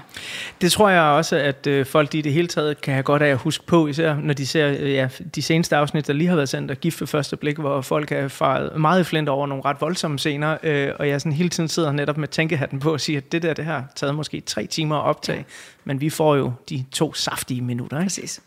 [0.62, 3.30] Det tror jeg også, at øh, folk i det hele taget kan have godt af
[3.30, 6.36] at huske på, især når de ser øh, ja, de seneste afsnit, der lige har
[6.36, 9.48] været sendt, og gift ved første blik, hvor folk er faret meget i flint over
[9.48, 12.94] nogle ret voldsomme scener, øh, og jeg sådan hele tiden sidder netop med tænkehatten på
[12.94, 15.44] og siger, at det der, det har taget måske tre timer at optage, ja.
[15.84, 17.98] men vi får jo de to saftige minutter.
[17.98, 18.06] Ikke?
[18.06, 18.42] Præcis.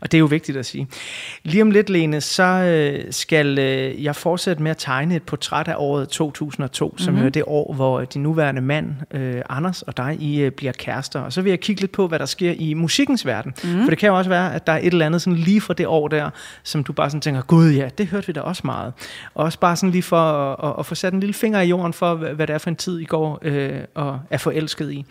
[0.00, 0.88] Og det er jo vigtigt at sige.
[1.42, 5.68] Lige om lidt, Lene, så øh, skal øh, jeg fortsætte med at tegne et portræt
[5.68, 7.24] af året 2002, som Mhm.
[7.26, 11.20] er det år, hvor de nuværende mand øh, Anders, og dig, I øh, bliver kærester.
[11.20, 13.52] Og så vil jeg kigge lidt på, hvad der sker i musikkens verden.
[13.64, 13.72] Mhm.
[13.72, 13.82] Mm.
[13.82, 15.74] For det kan jo også være, at der er et eller andet sådan lige fra
[15.74, 16.30] det år der,
[16.62, 18.92] som du bare sådan tænker, gud ja, det hørte vi da også meget.
[19.34, 21.68] Og også bare sådan lige for at, at, at få sat en lille finger i
[21.68, 25.04] jorden for, hvad, det er for en tid, I går øh, og er forelsket i.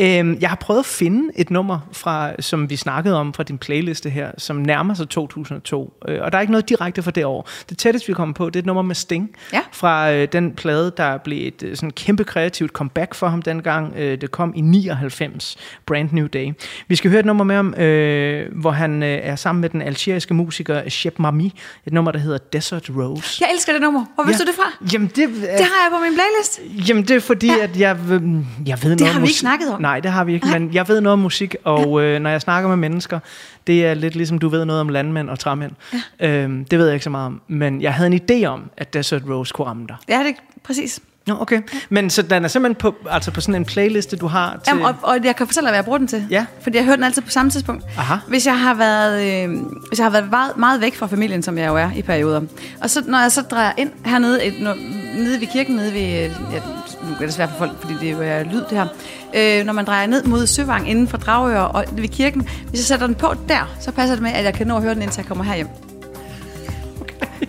[0.00, 3.58] Øhm, jeg har prøvet at finde et nummer, fra, som vi snakkede om fra din
[3.58, 5.92] playliste her, som nærmer sig 2002.
[6.08, 7.48] Øh, og der er ikke noget direkte fra det år.
[7.68, 9.30] Det tætteste, vi kommer på, det er et nummer med Sting.
[9.52, 9.60] Ja.
[9.72, 13.94] Fra øh, den plade, der blev et øh, sådan kæmpe kreativt comeback for ham dengang.
[13.96, 16.52] Øh, det kom i 99, Brand New Day.
[16.88, 19.82] Vi skal høre et nummer med ham, øh, hvor han øh, er sammen med den
[19.82, 21.52] algeriske musiker Shep Mami.
[21.86, 23.36] Et nummer, der hedder Desert Rose.
[23.40, 24.04] Jeg elsker det nummer.
[24.14, 24.86] Hvor vidste du det fra?
[24.92, 26.88] Jamen, det, Det har jeg på min playlist.
[26.88, 27.62] Jamen, det er fordi, ja.
[27.62, 28.22] at jeg, øh,
[28.66, 29.38] jeg ved noget har om vi ikke musik.
[29.38, 29.80] snakket om.
[29.80, 32.40] Nej, det har vi ikke, men jeg ved noget om musik, og øh, når jeg
[32.40, 33.18] snakker med mennesker,
[33.66, 35.72] det er lidt ligesom, du ved noget om landmænd og træmænd.
[36.20, 36.28] Ja.
[36.28, 38.94] Øhm, det ved jeg ikke så meget om, men jeg havde en idé om, at
[38.94, 39.96] Desert Rose kunne ramme dig.
[40.08, 40.32] Ja, det er
[40.64, 41.00] præcis.
[41.26, 41.60] Nå, okay.
[41.88, 44.70] Men så den er simpelthen på, altså på sådan en playliste, du har til...
[44.70, 46.26] Jamen, og, og jeg kan fortælle dig, hvad jeg bruger den til.
[46.30, 46.46] Ja.
[46.60, 47.84] Fordi jeg hører den altid på samme tidspunkt.
[47.98, 48.14] Aha.
[48.28, 49.56] Hvis jeg har været, øh,
[49.88, 52.40] hvis jeg har været meget, meget væk fra familien, som jeg jo er i perioder.
[52.80, 54.74] Og så, når jeg så drejer ind hernede, et, når,
[55.16, 56.24] nede ved kirken, nede ved...
[56.24, 56.60] øh, Ja,
[57.08, 58.86] nu er det svært for folk, fordi det er jo lyd, det her.
[59.34, 62.84] Øh, når man drejer ned mod Søvang inden for Dragør og ved kirken, hvis jeg
[62.84, 65.02] sætter den på der, så passer det med, at jeg kan nå at høre den,
[65.02, 65.68] indtil jeg kommer herhjem.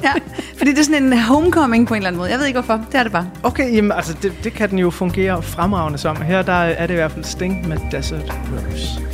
[0.03, 0.13] Ja,
[0.57, 2.29] fordi det er sådan en homecoming på en eller anden måde.
[2.29, 2.85] Jeg ved ikke hvorfor.
[2.91, 3.29] Det er det bare.
[3.43, 6.21] Okay, jamen, altså det, det kan den jo fungere fremragende som.
[6.21, 9.12] Her der er det i hvert fald Sting med Desert Rose.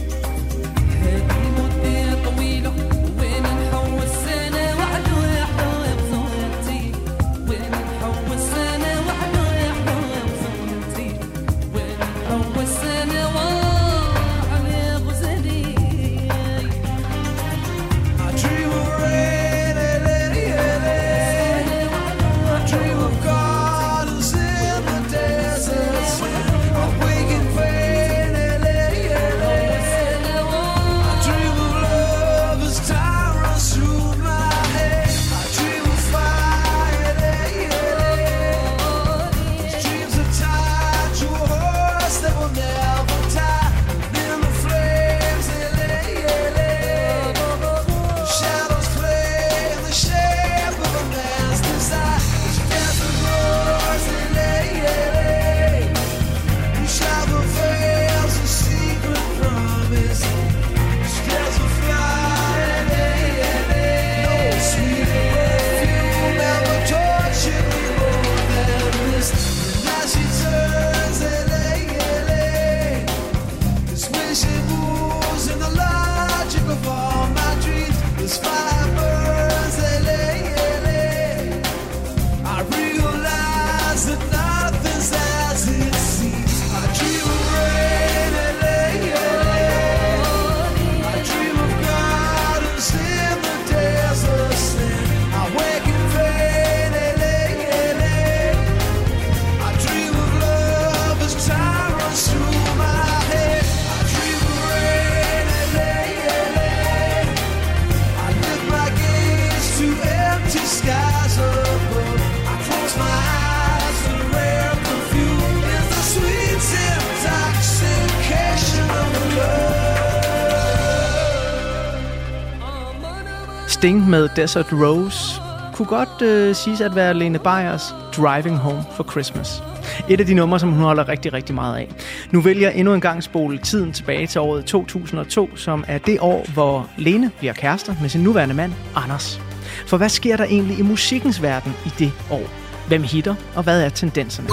[123.80, 125.42] Sting med Desert Rose
[125.74, 129.64] kunne godt øh, siges at være Lene Beyers Driving Home for Christmas.
[130.10, 131.90] Et af de numre, som hun holder rigtig, rigtig meget af.
[132.32, 136.18] Nu vælger jeg endnu en gang spole tiden tilbage til året 2002, som er det
[136.20, 139.42] år, hvor Lene bliver kærester med sin nuværende mand, Anders.
[139.88, 142.50] For hvad sker der egentlig i musikkens verden i det år?
[142.88, 144.50] Hvem hitter, og hvad er tendenserne?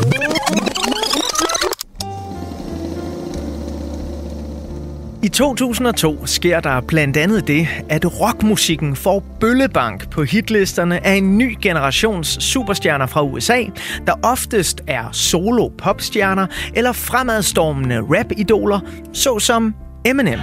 [5.27, 11.39] I 2002 sker der blandt andet det, at rockmusikken får bøllebank på hitlisterne af en
[11.39, 13.65] ny generations superstjerner fra USA,
[14.07, 18.81] der oftest er solo popstjerner eller fremadstormende rap-idoler,
[19.13, 20.41] såsom Eminem.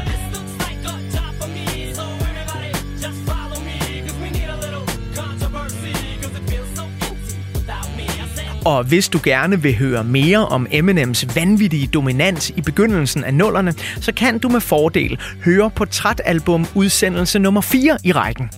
[8.65, 13.73] Og hvis du gerne vil høre mere om Eminems vanvittige dominans i begyndelsen af nullerne,
[14.01, 18.49] så kan du med fordel høre portrætalbum udsendelse nummer 4 i rækken.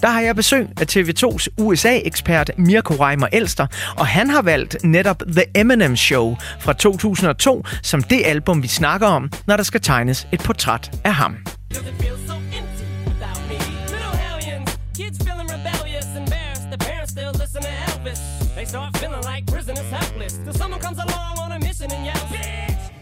[0.00, 3.66] Der har jeg besøg af TV2's USA-ekspert Mirko Reimer Elster,
[3.96, 9.06] og han har valgt netop The Eminem Show fra 2002 som det album, vi snakker
[9.06, 11.36] om, når der skal tegnes et portræt af ham.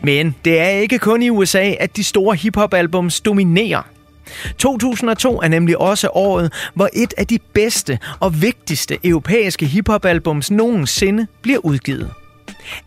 [0.03, 3.83] Men det er ikke kun i USA, at de store hiphop-albums dominerer.
[4.59, 11.27] 2002 er nemlig også året, hvor et af de bedste og vigtigste europæiske hiphop-albums nogensinde
[11.43, 12.11] bliver udgivet.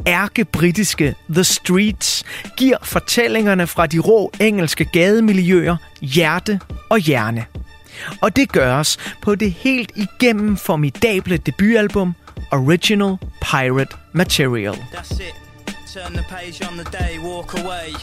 [0.08, 2.24] Ærke-britiske The Streets
[2.58, 7.46] giver fortællingerne fra de rå engelske gademiljøer hjerte og hjerne.
[8.22, 12.14] Og det gøres på det helt igennem formidable debutalbum
[12.52, 14.74] Original Pirate Material.
[14.74, 15.47] That's it.
[15.94, 17.94] Turn the page on the day, walk away.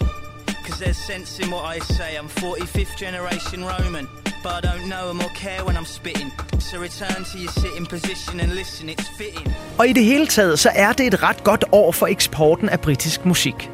[0.67, 2.17] Cause there's sense in what I say.
[2.17, 4.09] I'm 45th generation Roman,
[4.43, 6.33] but I don't know 'em or care when I'm spitting.
[6.59, 9.55] So return to your sitting position and listen, it's fitting.
[9.79, 12.81] Og i det hele taget, så er det et ret godt år for eksporten af
[12.81, 13.71] britisk musik.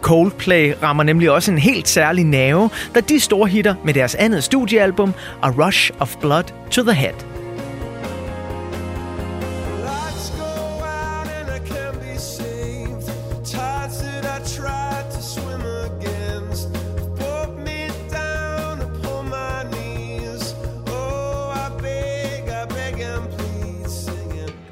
[0.00, 4.44] Coldplay rammer nemlig også en helt særlig nerve, da de store hitter med deres andet
[4.44, 7.39] studiealbum, A Rush of Blood to the Head.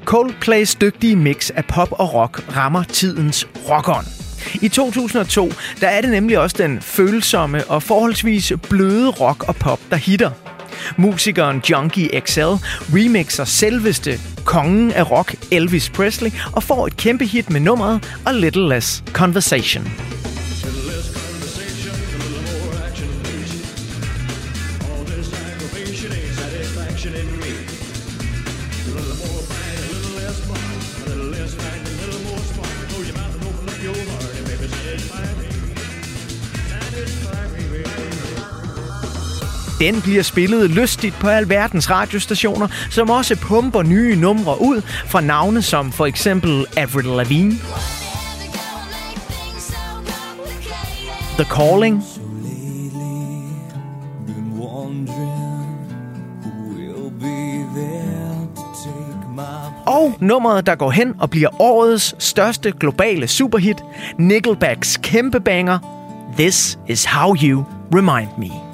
[0.09, 4.05] Coldplays dygtige mix af pop og rock rammer tidens rockon.
[4.61, 9.79] I 2002 der er det nemlig også den følsomme og forholdsvis bløde rock og pop,
[9.89, 10.31] der hitter.
[10.97, 12.41] Musikeren Junkie XL
[12.93, 18.31] remixer selveste kongen af rock Elvis Presley og får et kæmpe hit med nummeret A
[18.31, 20.08] Little Less Conversation.
[39.79, 45.61] Den bliver spillet lystigt på alverdens radiostationer, som også pumper nye numre ud fra navne
[45.61, 47.51] som for eksempel Avril Lavigne,
[51.37, 52.03] The Calling,
[56.43, 62.15] who will be there to take my og nummeret, der går hen og bliver årets
[62.19, 63.77] største globale superhit,
[64.17, 65.79] Nickelbacks kæmpe banger,
[66.37, 67.63] This Is How You
[67.93, 68.68] Remind Me.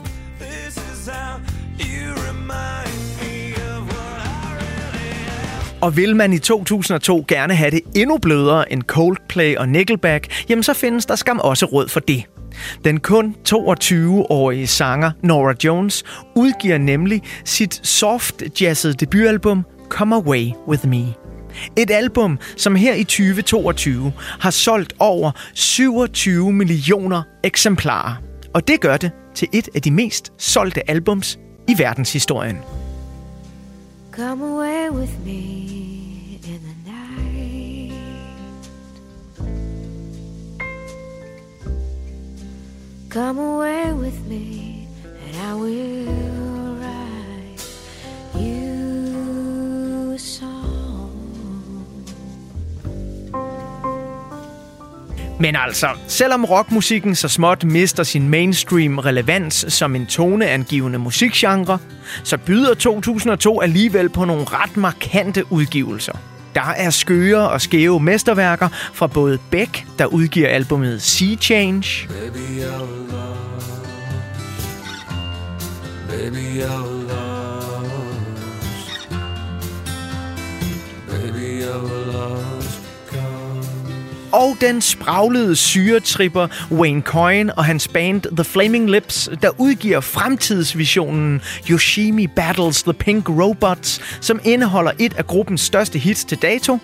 [5.86, 10.63] Og vil man i 2002 gerne have det endnu blødere end Coldplay og Nickelback, jamen
[10.63, 12.24] så findes der skam også råd for det.
[12.84, 16.04] Den kun 22-årige sanger Nora Jones
[16.36, 21.13] udgiver nemlig sit soft jazzet debutalbum Come Away With Me.
[21.76, 28.15] Et album, som her i 2022 har solgt over 27 millioner eksemplarer.
[28.54, 32.58] Og det gør det til et af de mest solgte albums i verdenshistorien.
[34.15, 35.74] Come away with me
[43.15, 47.63] Come away with me, and I will write
[48.36, 51.12] you a song.
[55.39, 61.80] Men altså, selvom rockmusikken så småt mister sin mainstream relevans som en toneangivende musikgenre,
[62.23, 66.17] så byder 2002 alligevel på nogle ret markante udgivelser.
[66.56, 72.62] Der er skøre og skæve mesterværker fra både Beck, der udgiver albumet Sea Change, baby
[76.36, 77.89] Baby our lost.
[81.08, 82.80] Baby our lost
[84.32, 91.41] og den spraglede syretripper Wayne Coyne og hans band The Flaming Lips, der udgiver fremtidsvisionen
[91.69, 96.78] Yoshimi Battles the Pink Robots, som indeholder et af gruppens største hits til dato,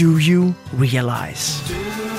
[0.00, 1.62] Do You Realize?
[1.68, 2.11] that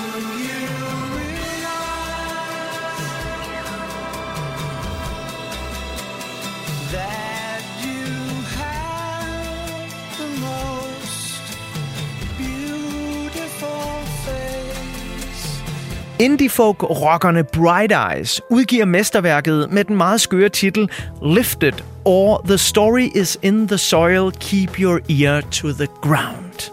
[16.19, 20.89] Indie-folk-rockerne Bright Eyes udgiver mesterværket med den meget skøre titel
[21.21, 21.73] Lifted.
[22.05, 26.71] Or The Story is in the Soil, Keep Your Ear to the Ground.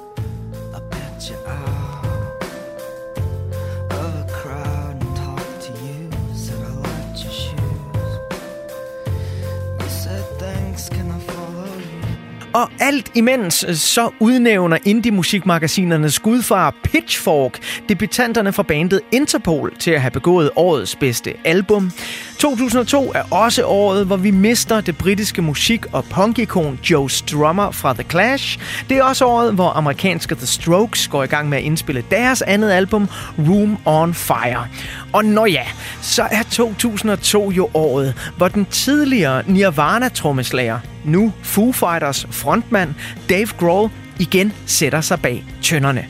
[12.53, 20.01] Og alt imens, øh, så udnævner indie-musikmagasinernes gudfar Pitchfork debutanterne fra bandet Interpol til at
[20.01, 21.92] have begået årets bedste album.
[22.41, 27.93] 2002 er også året, hvor vi mister det britiske musik- og punkikon Joe Strummer fra
[27.93, 28.59] The Clash.
[28.88, 32.43] Det er også året, hvor amerikanske The Strokes går i gang med at indspille deres
[32.43, 34.66] andet album, Room on Fire.
[35.12, 35.64] Og når ja,
[36.03, 42.95] så er 2002 jo året, hvor den tidligere Nirvana-trommeslager, nu Foo Fighters frontmand
[43.28, 46.05] Dave Grohl, igen sætter sig bag tønderne.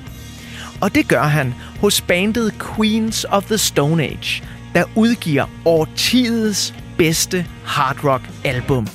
[0.80, 4.42] Og det gør han hos bandet Queens of the Stone Age,
[4.74, 8.86] der udgiver årtidets bedste hard rock album.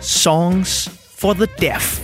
[0.00, 2.00] Songs for the Deaf.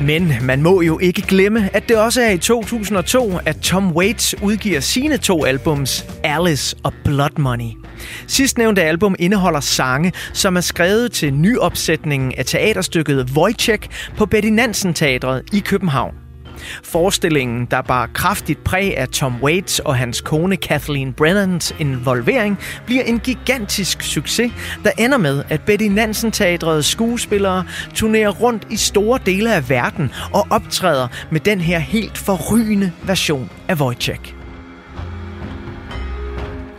[0.00, 4.34] Men man må jo ikke glemme, at det også er i 2002, at Tom Waits
[4.42, 7.70] udgiver sine to albums, Alice og Blood Money.
[8.26, 14.94] Sidstnævnte album indeholder sange, som er skrevet til nyopsætningen af teaterstykket Wojciech på Betty Nansen
[14.94, 16.19] Teatret i København.
[16.84, 23.02] Forestillingen, der bar kraftigt præg af Tom Waits og hans kone Kathleen Brennans involvering, bliver
[23.02, 24.52] en gigantisk succes,
[24.84, 27.64] der ender med, at Betty Nansen Teatrets skuespillere
[27.94, 33.50] turnerer rundt i store dele af verden og optræder med den her helt forrygende version
[33.68, 34.34] af Wojciech.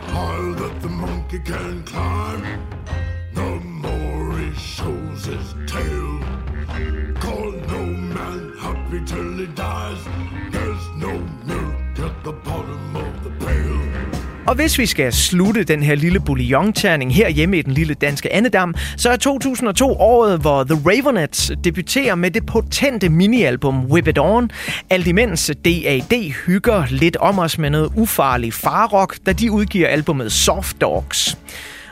[0.08, 2.44] All that the monkey can climb,
[3.34, 6.01] no more he shows his tail.
[8.92, 10.00] Happy till he dies.
[10.52, 11.12] There's no
[11.46, 13.72] milk at the bottom of the pail.
[14.46, 18.74] Og hvis vi skal slutte den her lille bouillon-terning herhjemme i den lille danske andedam,
[18.96, 24.50] så er 2002 året, hvor The Ravenets debuterer med det potente minialbum Whip It On,
[24.90, 26.32] alt imens D.A.D.
[26.46, 31.38] hygger lidt om os med noget ufarlig farrock, da de udgiver albumet Soft Dogs.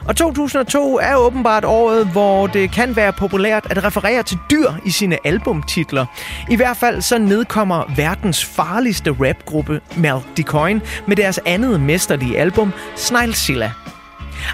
[0.06, 4.90] Og 2002 er åbenbart året, hvor det kan være populært at referere til dyr i
[4.90, 6.06] sine albumtitler.
[6.50, 12.72] I hvert fald så nedkommer verdens farligste rapgruppe, Mal DeCoin, med deres andet mesterlige album,
[12.96, 13.72] Snailsilla.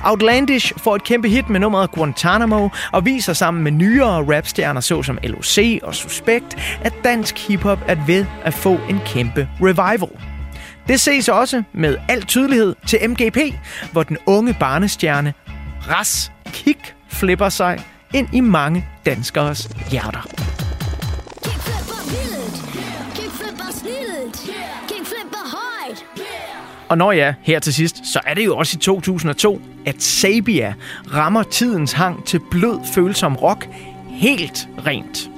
[0.04, 5.18] Outlandish får et kæmpe hit med nummeret Guantanamo og viser sammen med nyere rapstjerner såsom
[5.24, 10.35] LOC og Suspekt, at dansk hiphop er ved at få en kæmpe revival.
[10.88, 13.38] Det ses også med al tydelighed til MGP,
[13.92, 15.34] hvor den unge barnestjerne
[15.90, 17.84] Ras Kick flipper sig
[18.14, 20.26] ind i mange danskers hjerter.
[26.88, 30.74] Og når ja, her til sidst, så er det jo også i 2002, at Sabia
[31.14, 33.68] rammer tidens hang til blød følsom rock
[34.08, 35.30] helt rent.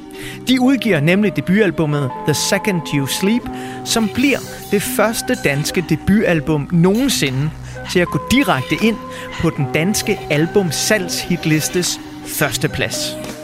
[0.49, 3.43] De udgiver nemlig debutalbummet The Second You Sleep,
[3.85, 4.39] som bliver
[4.71, 7.51] det første danske debutalbum nogensinde
[7.93, 8.97] til at gå direkte ind
[9.41, 13.38] på den danske album salgshitlistes førsteplads.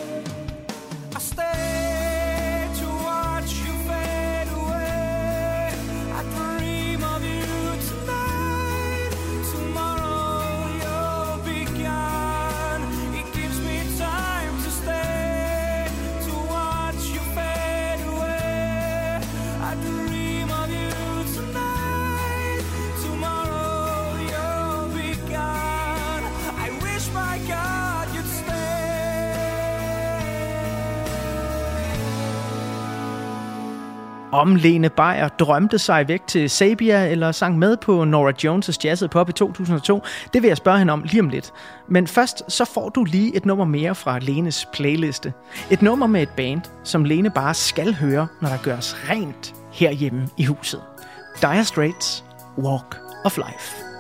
[34.35, 39.11] Om Lene Beyer drømte sig væk til Sabia eller sang med på Nora Jones' Jazzet
[39.11, 41.53] Pop i 2002, det vil jeg spørge hende om lige om lidt.
[41.89, 45.32] Men først så får du lige et nummer mere fra Lenes playliste.
[45.70, 50.28] Et nummer med et band, som Lene bare skal høre, når der gøres rent herhjemme
[50.37, 50.80] i huset.
[51.41, 52.24] Dire Straits,
[52.59, 53.93] Walk of Life.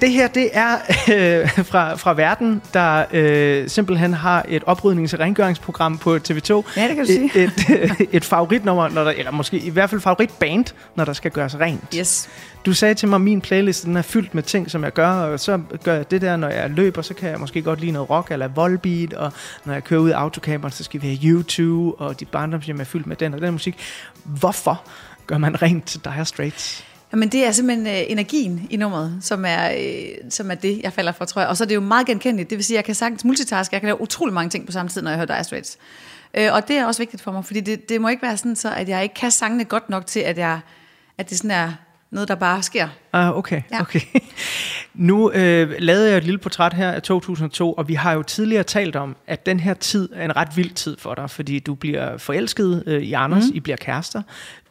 [0.00, 0.74] Det her, det er
[1.14, 6.52] øh, fra, fra verden, der øh, simpelthen har et oprydnings- og rengøringsprogram på TV2.
[6.76, 7.30] Ja, det kan du sige.
[7.34, 11.30] Et, et, et favoritnummer, når der, eller måske i hvert fald favoritband, når der skal
[11.30, 11.94] gøres rent.
[11.96, 12.28] Yes.
[12.66, 15.08] Du sagde til mig, at min playlist den er fyldt med ting, som jeg gør,
[15.08, 17.92] og så gør jeg det der, når jeg løber, så kan jeg måske godt lide
[17.92, 19.32] noget rock eller volbeat, og
[19.64, 22.84] når jeg kører ud i autocamperen, så skal vi have YouTube, og dit barndomshjem er
[22.84, 23.78] fyldt med den og den musik.
[24.24, 24.82] Hvorfor
[25.26, 26.87] gør man rent til Dire Straits?
[27.12, 30.92] Jamen det er simpelthen øh, energien i nummeret, som er, øh, som er det, jeg
[30.92, 31.48] falder for, tror jeg.
[31.48, 32.50] Og så er det jo meget genkendeligt.
[32.50, 33.74] Det vil sige, at jeg kan sagtens multitaske.
[33.74, 35.78] Jeg kan lave utrolig mange ting på samme tid, når jeg hører Dire Straits.
[36.34, 38.56] Øh, og det er også vigtigt for mig, fordi det, det må ikke være sådan,
[38.56, 40.60] så, at jeg ikke kan sangene godt nok til, at, jeg,
[41.18, 41.72] at det sådan er
[42.10, 42.88] noget, der bare sker.
[43.12, 43.80] Ah, okay, Ja.
[43.80, 44.00] okay.
[44.94, 48.62] Nu øh, lavede jeg et lille portræt her af 2002, og vi har jo tidligere
[48.62, 51.74] talt om, at den her tid er en ret vild tid for dig, fordi du
[51.74, 53.56] bliver forelsket øh, i Anders, mm.
[53.56, 54.22] I bliver kærester.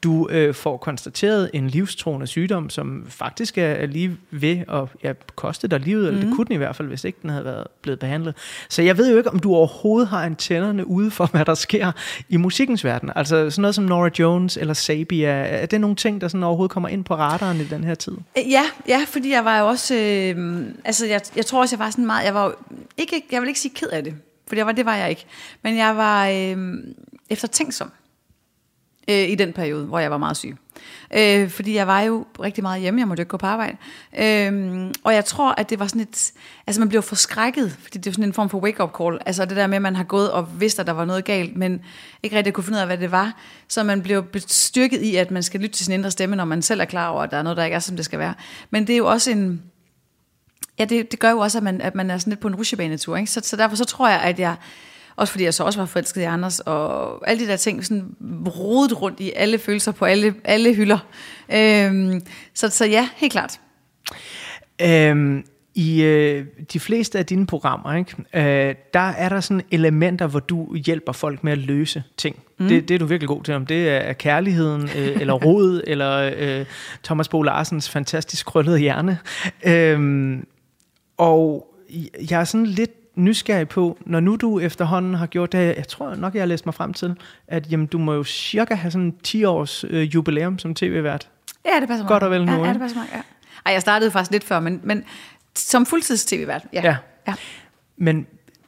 [0.04, 5.68] Du øh, får konstateret en livstruende sygdom, som faktisk er lige ved at ja, koste
[5.68, 8.00] dig livet, eller det kunne den i hvert fald, hvis ikke den havde været blevet
[8.00, 8.36] behandlet.
[8.70, 11.92] Så jeg ved jo ikke, om du overhovedet har antennerne ude for, hvad der sker
[12.30, 13.12] i musikkens verden.
[13.16, 16.72] Altså sådan noget som Nora Jones eller Sabia, er det nogle ting, der sådan overhovedet
[16.72, 18.14] kommer ind på radaren i den her tid?
[18.38, 21.80] Øh, Ja, ja, fordi jeg var jo også, øh, altså jeg, jeg tror også, jeg
[21.80, 22.54] var sådan meget, jeg var jo
[22.98, 24.16] ikke, jeg vil ikke sige ked af det,
[24.48, 25.26] for det var, det var jeg ikke,
[25.62, 26.78] men jeg var øh,
[27.30, 27.92] eftertænksom
[29.08, 30.58] øh, i den periode, hvor jeg var meget syg.
[31.14, 33.78] Øh, fordi jeg var jo rigtig meget hjemme, jeg måtte jo ikke gå på arbejde.
[34.20, 36.32] Øh, og jeg tror, at det var sådan et...
[36.68, 39.20] Altså man blev forskrækket, fordi det er sådan en form for wake-up call.
[39.26, 41.58] Altså det der med, at man har gået og vidst, at der var noget galt,
[41.58, 41.82] men
[42.24, 43.38] ikke rigtig kunne finde ud af, hvad det var.
[43.68, 46.62] Så man blev bestyrket i, at man skal lytte til sin indre stemme, når man
[46.62, 48.34] selv er klar over, at der er noget, der ikke er, som det skal være.
[48.70, 49.62] Men det er jo også en...
[50.80, 52.56] Ja, det, det gør jo også, at man, at man er sådan lidt på en
[52.56, 53.18] rusjebanetur.
[53.18, 53.32] Ikke?
[53.32, 54.56] Så, så derfor så tror jeg, at jeg...
[55.18, 58.16] Også fordi jeg så også var forelsket i Anders, og alle de der ting, sådan
[58.58, 60.98] rodet rundt i alle følelser på alle, alle hylder.
[61.54, 62.22] Øhm,
[62.54, 63.60] så, så ja, helt klart.
[64.82, 65.44] Øhm,
[65.76, 70.40] I øh, de fleste af dine programmer, ikke, øh, der er der sådan elementer, hvor
[70.40, 72.36] du hjælper folk med at løse ting.
[72.60, 72.68] Mm.
[72.68, 73.54] Det, det er du virkelig god til.
[73.54, 76.66] Om det er kærligheden, øh, eller rod, eller øh,
[77.04, 79.20] Thomas Bo Larsens fantastisk krøllede hjerne.
[79.66, 80.48] Øhm,
[81.18, 81.74] og
[82.30, 86.16] jeg er sådan lidt nysgerrig på, når nu du efterhånden har gjort det, jeg tror
[86.16, 87.16] nok, jeg har læst mig frem til,
[87.48, 91.30] at jamen, du må jo cirka have sådan 10 års øh, jubilæum som tv-vært.
[91.66, 92.24] Ja, det passer Godt meget.
[92.24, 93.22] og vel nu, ja, ja, det passer meget, ja.
[93.66, 95.04] Ej, jeg startede faktisk lidt før, men, men
[95.56, 96.82] som fuldtids-tv-vært, ja.
[96.84, 96.96] Ja.
[97.28, 97.34] ja.
[97.98, 98.28] Men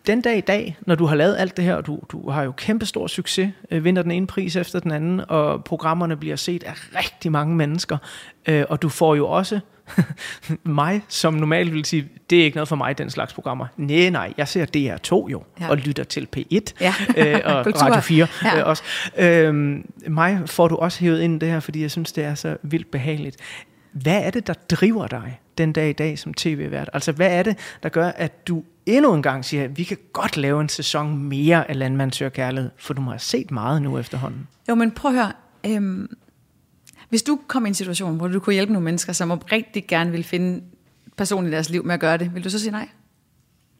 [0.09, 2.43] den dag i dag, når du har lavet alt det her, og du, du har
[2.43, 6.35] jo kæmpe stor succes, øh, vinder den ene pris efter den anden, og programmerne bliver
[6.35, 7.97] set af rigtig mange mennesker,
[8.47, 9.59] øh, og du får jo også
[10.63, 13.65] mig, som normalt vil sige, det er ikke noget for mig, den slags programmer.
[13.77, 15.69] Nej, nej, jeg ser DR2 jo, Ja.
[15.69, 16.93] og lytter til P1, Ja.
[17.17, 17.65] øh, og.
[17.81, 18.59] Radio 4 Ja.
[18.59, 18.83] øh, også.
[19.17, 19.53] Øh,
[20.07, 22.57] mig får du også hævet ind i det her, fordi jeg synes, det er så
[22.63, 23.37] vildt behageligt.
[23.91, 26.89] Hvad er det, der driver dig den dag i dag som tv-vært?
[26.93, 28.63] Altså, hvad er det, der gør, at du
[28.95, 32.29] endnu en gang siger, at vi kan godt lave en sæson mere af Landmand søger
[32.29, 34.47] kærlighed, for du må have set meget nu efterhånden.
[34.69, 35.33] Jo, men prøv at høre.
[35.65, 36.09] Øhm,
[37.09, 40.11] hvis du kom i en situation, hvor du kunne hjælpe nogle mennesker, som rigtig gerne
[40.11, 40.63] vil finde
[41.17, 42.89] person i deres liv med at gøre det, vil du så sige nej?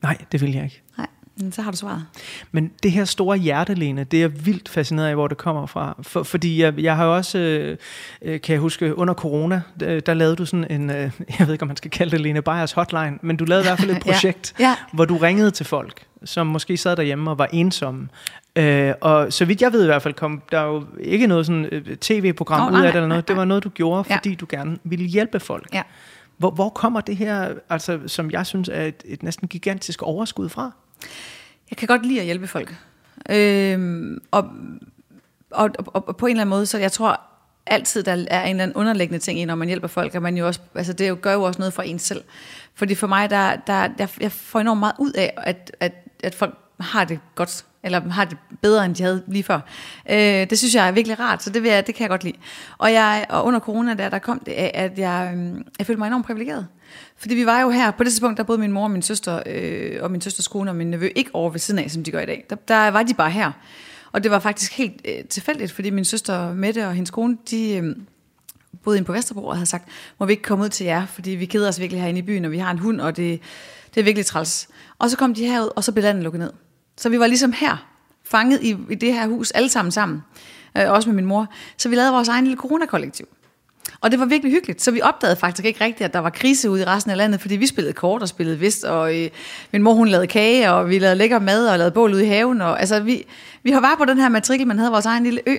[0.02, 0.82] Nej, det vil jeg ikke.
[0.98, 1.08] Nej,
[1.52, 2.06] så har du svaret.
[2.52, 5.96] Men det her store hjertelene, det er jeg vildt fascineret af, hvor det kommer fra.
[6.02, 7.78] For, fordi jeg, jeg har jo også, øh,
[8.22, 10.96] øh, kan jeg huske, under corona, der, der lavede du sådan en, øh,
[11.40, 13.68] jeg ved ikke, om man skal kalde det Lene Beyers hotline, men du lavede i
[13.68, 14.12] hvert fald et Ja.
[14.12, 14.76] projekt, Ja.
[14.94, 18.08] hvor du ringede til folk, som måske sad derhjemme og var ensomme.
[18.56, 21.66] Øh, og så vidt jeg ved i hvert fald, kom der jo ikke noget sådan
[21.72, 23.28] øh, tv-program Nå, ud af det eller nej, noget.
[23.28, 24.16] Det var noget, du gjorde, Ja.
[24.16, 25.68] fordi du gerne ville hjælpe folk.
[25.74, 25.82] Ja.
[26.38, 30.50] Hvor, hvor kommer det her, altså, som jeg synes er et, et næsten gigantisk overskud
[30.50, 30.72] fra?
[31.70, 32.76] Jeg kan godt lide at hjælpe folk.
[33.30, 34.50] Øhm, og,
[35.52, 37.22] og, og, og på en eller anden måde, så jeg tror
[37.66, 40.38] altid, der er en eller anden underliggende ting i, når man hjælper folk, at man
[40.38, 42.24] jo også, altså det gør jo også noget for en selv.
[42.76, 45.94] Fordi for mig, der, der, jeg, jeg får enormt meget ud af, at, at,
[46.24, 49.60] at folk har det godt, eller har det bedre, end de havde lige før.
[50.10, 52.24] Øh, det synes jeg er virkelig rart, så det, vil jeg, det kan jeg godt
[52.24, 52.38] lide.
[52.78, 56.00] Og, jeg, og under corona, der, der kom det af, at jeg, øhm, jeg følte
[56.00, 56.68] mig enormt privilegeret.
[57.18, 59.44] Fordi vi var jo her, på det tidspunkt, der boede min mor og min søster,
[59.46, 62.12] øh, og min søsters kone og min nevø ikke over ved siden af, som de
[62.12, 62.46] gør i dag.
[62.50, 63.52] Der, der var de bare her.
[64.12, 67.76] Og det var faktisk helt øh, tilfældigt, fordi min søster Mette og hendes kone, de
[67.76, 67.96] øh,
[68.84, 71.32] boede inde på Vesterbro og havde sagt, må vi ikke komme ud til jer, fordi
[71.32, 73.42] vi keder os virkelig herinde i byen, og vi har en hund, og det,
[73.96, 74.68] det er virkelig træls.
[75.00, 76.52] Og så kom de herud, og så blev landet lukket ned.
[76.98, 77.88] Så vi var ligesom her,
[78.24, 80.24] fanget i, i det her hus, alle sammen sammen,
[80.78, 81.48] øh, også med min mor.
[81.78, 83.28] Så vi lavede vores egen lille coronakollektiv.
[84.02, 86.70] Og det var virkelig hyggeligt, så vi opdagede faktisk ikke rigtigt, at der var krise
[86.70, 89.30] ude i resten af landet, fordi vi spillede kort og spillede vist, og øh,
[89.72, 92.28] min mor hun lavede kage, og vi lavede lækker mad og lavede bål ude i
[92.28, 92.62] haven.
[92.62, 93.26] Og, altså, vi,
[93.64, 95.56] vi har været på den her matrikel, man havde vores egen lille ø.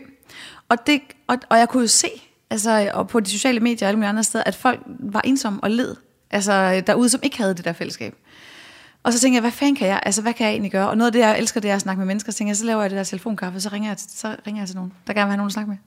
[0.68, 2.08] Og, det, og, og jeg kunne jo se,
[2.50, 5.60] altså, og på de sociale medier og alle mulige andre steder, at folk var ensomme
[5.62, 5.96] og led,
[6.30, 8.14] altså derude, som ikke havde det der fællesskab.
[9.02, 10.88] Og så tænkte jeg, hvad fanden kan jeg, altså hvad kan jeg egentlig gøre?
[10.88, 12.32] Og noget af det, jeg elsker, det er at snakke med mennesker.
[12.32, 14.68] Så tænkte jeg, så laver jeg det der telefonkaffe, så ringer jeg, så ringer jeg
[14.68, 15.78] til nogen, der gerne vil have nogen at snakke med.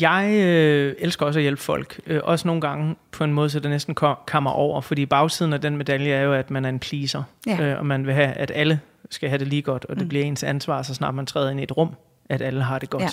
[0.00, 2.00] Jeg øh, elsker også at hjælpe folk.
[2.06, 4.80] Øh, også nogle gange på en måde, så det næsten kom, kommer over.
[4.80, 7.22] Fordi bagsiden af den medalje er jo, at man er en pleaser.
[7.46, 7.60] Ja.
[7.62, 9.84] Øh, og man vil have, at alle skal have det lige godt.
[9.84, 10.08] Og det Mm.
[10.08, 11.88] bliver ens ansvar, så snart man træder ind i et rum,
[12.28, 13.02] at alle har det godt.
[13.02, 13.08] Ja.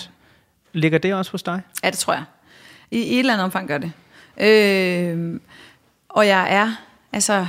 [0.72, 1.60] Ligger det også hos dig?
[1.84, 2.24] Ja, det tror jeg.
[2.90, 3.92] I, i et eller andet omfang gør det.
[4.40, 5.40] Øh,
[6.08, 6.72] og jeg er,
[7.12, 7.46] altså...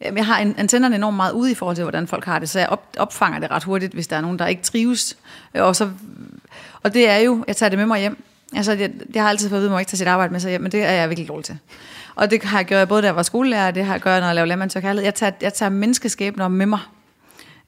[0.00, 2.58] Jeg har en- antennerne enormt meget ude i forhold til, hvordan folk har det, så
[2.58, 5.16] jeg op, opfanger det ret hurtigt, hvis der er nogen, der ikke trives.
[5.54, 5.90] Og, så,
[6.86, 8.22] og det er jo, jeg tager det med mig hjem.
[8.56, 10.40] Altså, jeg, jeg har altid fået at vide, at man ikke tager sit arbejde med
[10.40, 11.58] sig hjem, men det er jeg virkelig dårlig til.
[12.14, 14.26] Og det har jeg gjort både da jeg var skolelærer, det har jeg gjort, når
[14.26, 15.02] jeg laver landmand kærlighed.
[15.02, 16.78] Jeg tager, jeg tager menneskeskæbner med mig.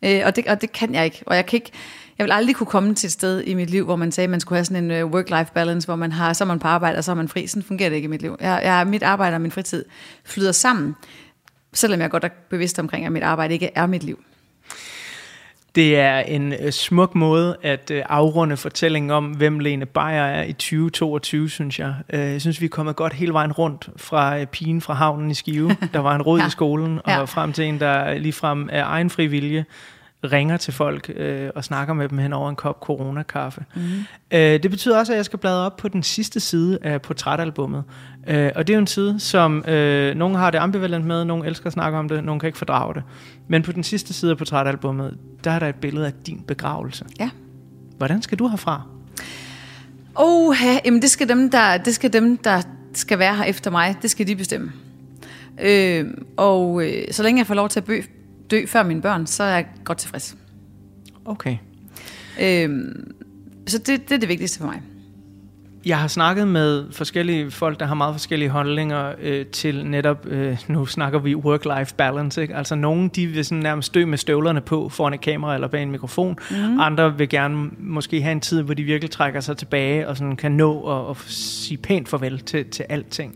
[0.03, 1.23] Øh, og, det, og det kan jeg ikke.
[1.27, 1.71] Og jeg kan ikke,
[2.19, 4.31] jeg vil aldrig kunne komme til et sted i mit liv, hvor man sagde, at
[4.31, 6.69] man skulle have sådan en øh, work-life balance, hvor man har, så er man på
[6.69, 7.47] arbejde, og så er man fri.
[7.47, 8.37] Sådan fungerer det ikke i mit liv.
[8.41, 9.85] Jeg, jeg, mit arbejde og min fritid
[10.25, 10.97] flyder sammen,
[11.73, 14.25] selvom jeg godt er bevidst omkring, at mit arbejde ikke er mit liv.
[15.75, 20.45] Det er en øh, smuk måde at øh, afrunde fortællingen om, hvem Lene Beyer er
[20.45, 21.95] i 2022, synes jeg.
[22.13, 25.31] Øh, jeg synes, vi er kommet godt hele vejen rundt fra øh, pigen fra havnen
[25.31, 26.47] i Skive, der var en råd Ja.
[26.47, 27.25] i skolen, og Ja.
[27.25, 29.65] frem til en, der ligefrem af egen fri vilje
[30.25, 33.65] ringer til folk øh, og snakker med dem hen over en kop coronakaffe.
[33.75, 33.83] Mhm.
[34.31, 37.85] Øh, det betyder også, at jeg skal bladre op på den sidste side af portrætalbummet.
[38.27, 41.45] Øh, og det er jo en side, som øh, nogen har det ambivalent med, nogen
[41.45, 43.03] elsker at snakke om det, nogen kan ikke fordrage det.
[43.49, 47.05] Men på den sidste side af portrætalbummet, der er der et billede af din begravelse.
[47.21, 47.31] Ja.
[47.97, 48.83] Hvordan skal du herfra?
[50.15, 52.63] Oh, jamen det skal, dem, der, det skal dem, der
[52.95, 54.73] skal være her efter mig, det skal de bestemme.
[55.61, 56.07] Øh,
[56.37, 57.85] og øh, så længe jeg får lov til at
[58.51, 60.37] dø før mine børn, så er jeg godt tilfreds.
[61.25, 61.57] Okay.
[62.41, 62.95] Øh,
[63.67, 64.83] så det, det er det vigtigste for mig.
[65.87, 70.59] Jeg har snakket med forskellige folk, der har meget forskellige holdninger øh, til netop, øh,
[70.69, 72.57] nu snakker vi work-life balance, ikke?
[72.57, 75.83] altså nogen de vil sådan nærmest stø med støvlerne på foran et kamera eller bag
[75.83, 76.81] en mikrofon, Mhm.
[76.81, 80.37] andre vil gerne måske have en tid, hvor de virkelig trækker sig tilbage og sådan
[80.37, 80.81] kan nå
[81.11, 83.35] at, at sige pænt farvel til, til alting.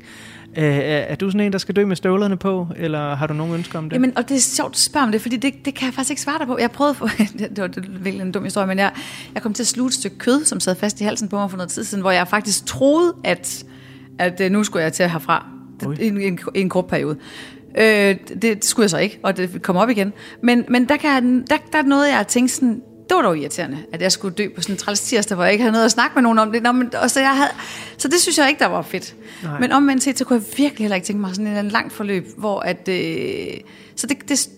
[0.56, 3.54] Øh, er, du sådan en, der skal dø med støvlerne på, eller har du nogen
[3.54, 3.96] ønsker om det?
[3.96, 6.10] Jamen, og det er sjovt at spørge om det, fordi det, det kan jeg faktisk
[6.10, 6.58] ikke svare dig på.
[6.58, 7.06] Jeg prøvede, for,
[7.38, 8.92] det, var virkelig en dum historie, men jeg,
[9.34, 11.50] jeg kom til at sluge et stykke kød, som sad fast i halsen på mig
[11.50, 13.64] for noget tid siden, hvor jeg faktisk troede, at,
[14.18, 15.46] at øh, nu skulle jeg til herfra
[16.00, 17.16] i en, en, en kort periode.
[17.78, 20.12] Øh, det, skulle jeg så ikke, og det kom op igen.
[20.42, 22.82] Men, men der, kan der, der er noget, jeg har tænkt sådan,
[23.12, 25.52] det var dog irriterende, at jeg skulle dø på sådan en træls tirsdag, hvor jeg
[25.52, 26.62] ikke havde noget at snakke med nogen om det.
[26.62, 27.50] Nå, men, og så, jeg havde,
[27.96, 29.14] så det synes jeg ikke, der var fedt.
[29.42, 29.60] Nej.
[29.60, 32.26] Men omvendt set, så kunne jeg virkelig heller ikke tænke mig sådan en langt forløb,
[32.36, 32.88] hvor at...
[32.88, 33.60] Øh,
[33.96, 34.48] så det, det,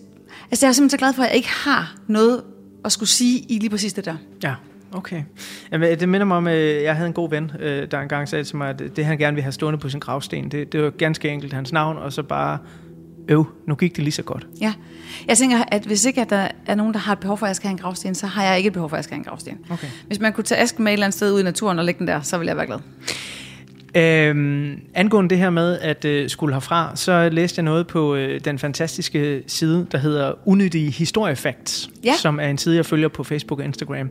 [0.51, 2.43] altså jeg er simpelthen så glad for, at jeg ikke har noget
[2.85, 4.15] at skulle sige i lige præcis det der.
[4.43, 4.53] Ja,
[4.91, 5.23] okay.
[5.71, 8.43] Jamen, det minder mig om, at jeg havde en god ven, øh, der engang sagde
[8.43, 10.89] til mig, at det han gerne ville have stående på sin gravsten, det, det var
[10.89, 12.57] ganske enkelt hans navn, og så bare,
[13.27, 14.47] øv, nu gik det lige så godt.
[14.61, 14.73] Ja.
[15.27, 17.47] Jeg tænker, at hvis ikke at der er nogen, der har et behov for, at
[17.47, 19.15] jeg skal have en gravsten, så har jeg ikke et behov for, at jeg skal
[19.15, 19.57] have en gravsten.
[19.69, 19.87] Okay.
[20.07, 21.99] Hvis man kunne tage asken med et eller andet sted ud i naturen og lægge
[21.99, 22.79] den der, så ville jeg være glad.
[23.95, 28.39] Øhm, angående det her med at øh, skulle herfra, så læste jeg noget på øh,
[28.45, 32.13] den fantastiske side, der hedder Unyttige Historiefacts, Ja.
[32.21, 34.09] som er en side, jeg følger på Facebook og Instagram.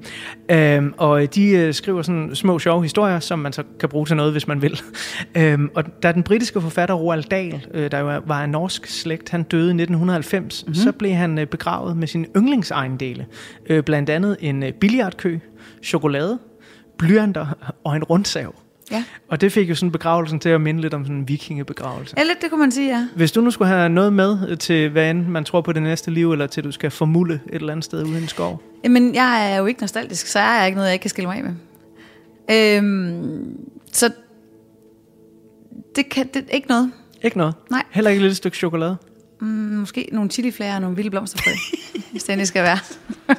[0.51, 4.16] Øhm, og de øh, skriver sådan små, sjove historier, som man så kan bruge til
[4.16, 4.80] noget, hvis man vil.
[5.37, 9.30] øhm, og da den britiske forfatter Roald Dahl, øh, der jo var en norsk slægt,
[9.30, 10.74] han døde i 1990, mm-hmm.
[10.74, 13.26] så blev han øh, begravet med sine yndlingsejendele.
[13.66, 15.39] Øh, blandt andet en øh, billiardkø,
[15.82, 16.39] chokolade,
[16.99, 18.55] blyanter og en rundsav.
[18.91, 19.05] Ja.
[19.28, 22.14] Og det fik jo sådan begravelsen til at minde lidt om sådan en vikingebegravelse.
[22.18, 23.09] Ja, lidt, det kunne man sige, ja.
[23.16, 26.11] Hvis du nu skulle have noget med til, hvad end man tror på det næste
[26.11, 28.62] liv, eller til du skal formule et eller andet sted ude i en skov.
[28.85, 31.28] Jamen, jeg er jo ikke nostalgisk, så jeg er ikke noget, jeg ikke kan skille
[31.28, 31.55] mig af med.
[32.51, 33.59] Øhm,
[33.93, 34.11] så
[35.97, 36.91] det kan det, ikke noget.
[37.22, 37.55] Ikke noget?
[37.70, 37.82] Nej.
[37.91, 38.97] Heller ikke et lille stykke chokolade?
[39.45, 41.51] Mm, måske nogle chiliflager og nogle vilde blomsterfrø,
[42.11, 42.78] hvis det endelig skal være.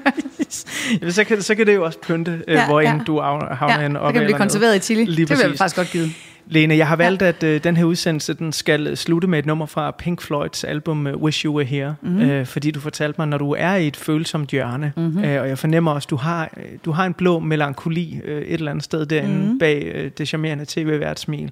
[1.02, 3.00] Ja, så, kan, så kan det jo også pynte, ja, Ja, hvor ja.
[3.08, 5.06] du havner Ja, en så op kan det blive konserveret i chili.
[5.06, 6.10] Lige Det vil jeg faktisk godt give.
[6.48, 9.66] Lene, jeg har valgt, at øh, den her udsendelse den skal slutte med et nummer
[9.66, 12.12] fra Pink Floyds album øh, Wish You Were Here, Mhm.
[12.12, 12.30] mm-hmm.
[12.30, 15.06] øh, fordi du fortalte mig, når du er i et følsomt hjørne, Mhm.
[15.06, 15.24] mm-hmm.
[15.24, 18.54] øh, og jeg fornemmer også, du har øh, du har en blå melankoli øh, et
[18.54, 19.44] eller andet sted derinde Mhm.
[19.44, 19.60] mm-hmm.
[19.60, 21.52] bag øh, det charmerende tv-vært smil.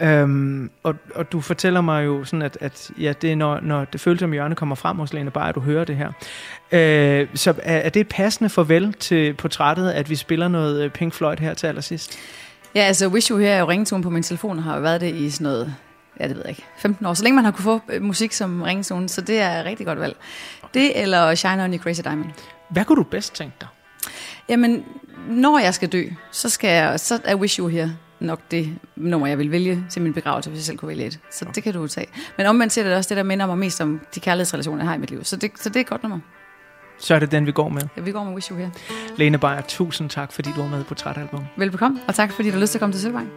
[0.00, 3.84] Øhm, og, og du fortæller mig jo sådan, at, at ja, det er når, når
[3.84, 6.12] det følsomme hjørne kommer frem hos Lene bare at du hører det her.
[6.72, 10.90] Øh, så er, er det et passende farvel til portrættet, at vi spiller noget øh,
[10.90, 12.18] Pink Floyd her til allersidst?
[12.74, 15.14] Ja, altså Wish You Here er jo ringetone på min telefon, har jo været det
[15.14, 15.74] i sådan noget,
[16.20, 17.14] ja det ved jeg ikke, 15 år.
[17.14, 19.86] Så længe man har kunne få øh, musik som ringetone, så det er et rigtig
[19.86, 20.16] godt valg.
[20.74, 22.30] Det eller Shine On You Crazy Diamond.
[22.70, 23.68] Hvad kunne du bedst tænke dig?
[24.48, 24.84] Jamen,
[25.28, 29.26] når jeg skal dø, så, skal jeg, så er Wish You Here nok det nummer,
[29.26, 31.20] jeg vil vælge til min begravelse, hvis jeg selv kunne vælge et.
[31.30, 32.06] Så det kan du tage.
[32.36, 34.94] Men omvendt ser det også det, der minder mig mest om de kærlighedsrelationer, jeg har
[34.94, 35.24] i mit liv.
[35.24, 36.18] Så det, så det er et godt nummer.
[36.98, 37.82] Så er det den, vi går med.
[37.96, 38.70] Ja, vi går med Wish You Here.
[39.16, 41.44] Lene Beyer, tusind tak, fordi du var med på Trætalbum.
[41.56, 43.28] Velbekomme, og tak fordi du har lyst til at komme til Sølvvang.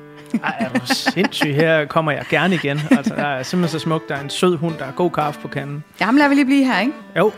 [0.44, 1.56] Ej, er du sindssyg.
[1.56, 2.80] Her kommer jeg gerne igen.
[2.92, 4.10] Altså, der er simpelthen så smukt.
[4.10, 5.84] Der er en sød hund, der er god kaffe på kanden.
[6.02, 6.94] Jamen, lad vi lige blive her, ikke?
[7.18, 7.32] Jo.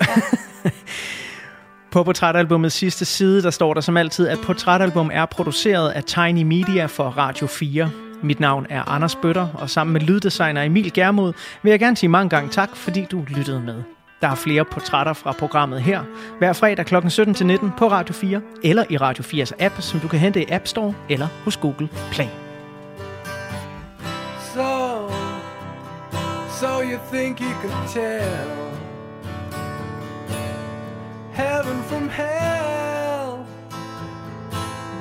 [1.91, 6.43] På portrætalbumets sidste side, der står der som altid, at portrætalbum er produceret af Tiny
[6.43, 7.89] Media for Radio 4.
[8.21, 12.09] Mit navn er Anders Bøtter, og sammen med lyddesigner Emil Germod vil jeg gerne sige
[12.09, 13.83] mange gange tak, fordi du lyttede med.
[14.23, 16.03] Der er flere portrætter fra programmet her,
[16.37, 16.95] hver fredag kl.
[16.95, 20.67] 17-19 på Radio 4, eller i Radio 4's app, som du kan hente i App
[20.67, 22.27] Store eller hos Google Play.
[24.53, 25.09] So,
[26.59, 28.47] so you think you can tell
[31.33, 33.45] heaven from hell,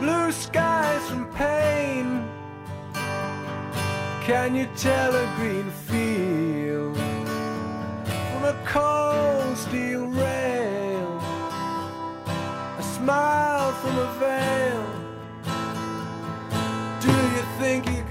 [0.00, 2.22] blue skies from pain?
[4.26, 6.51] Can you tell a green field
[8.42, 11.20] from a cold steel rail?
[12.78, 14.84] A smile from a veil.
[17.00, 18.01] Do you think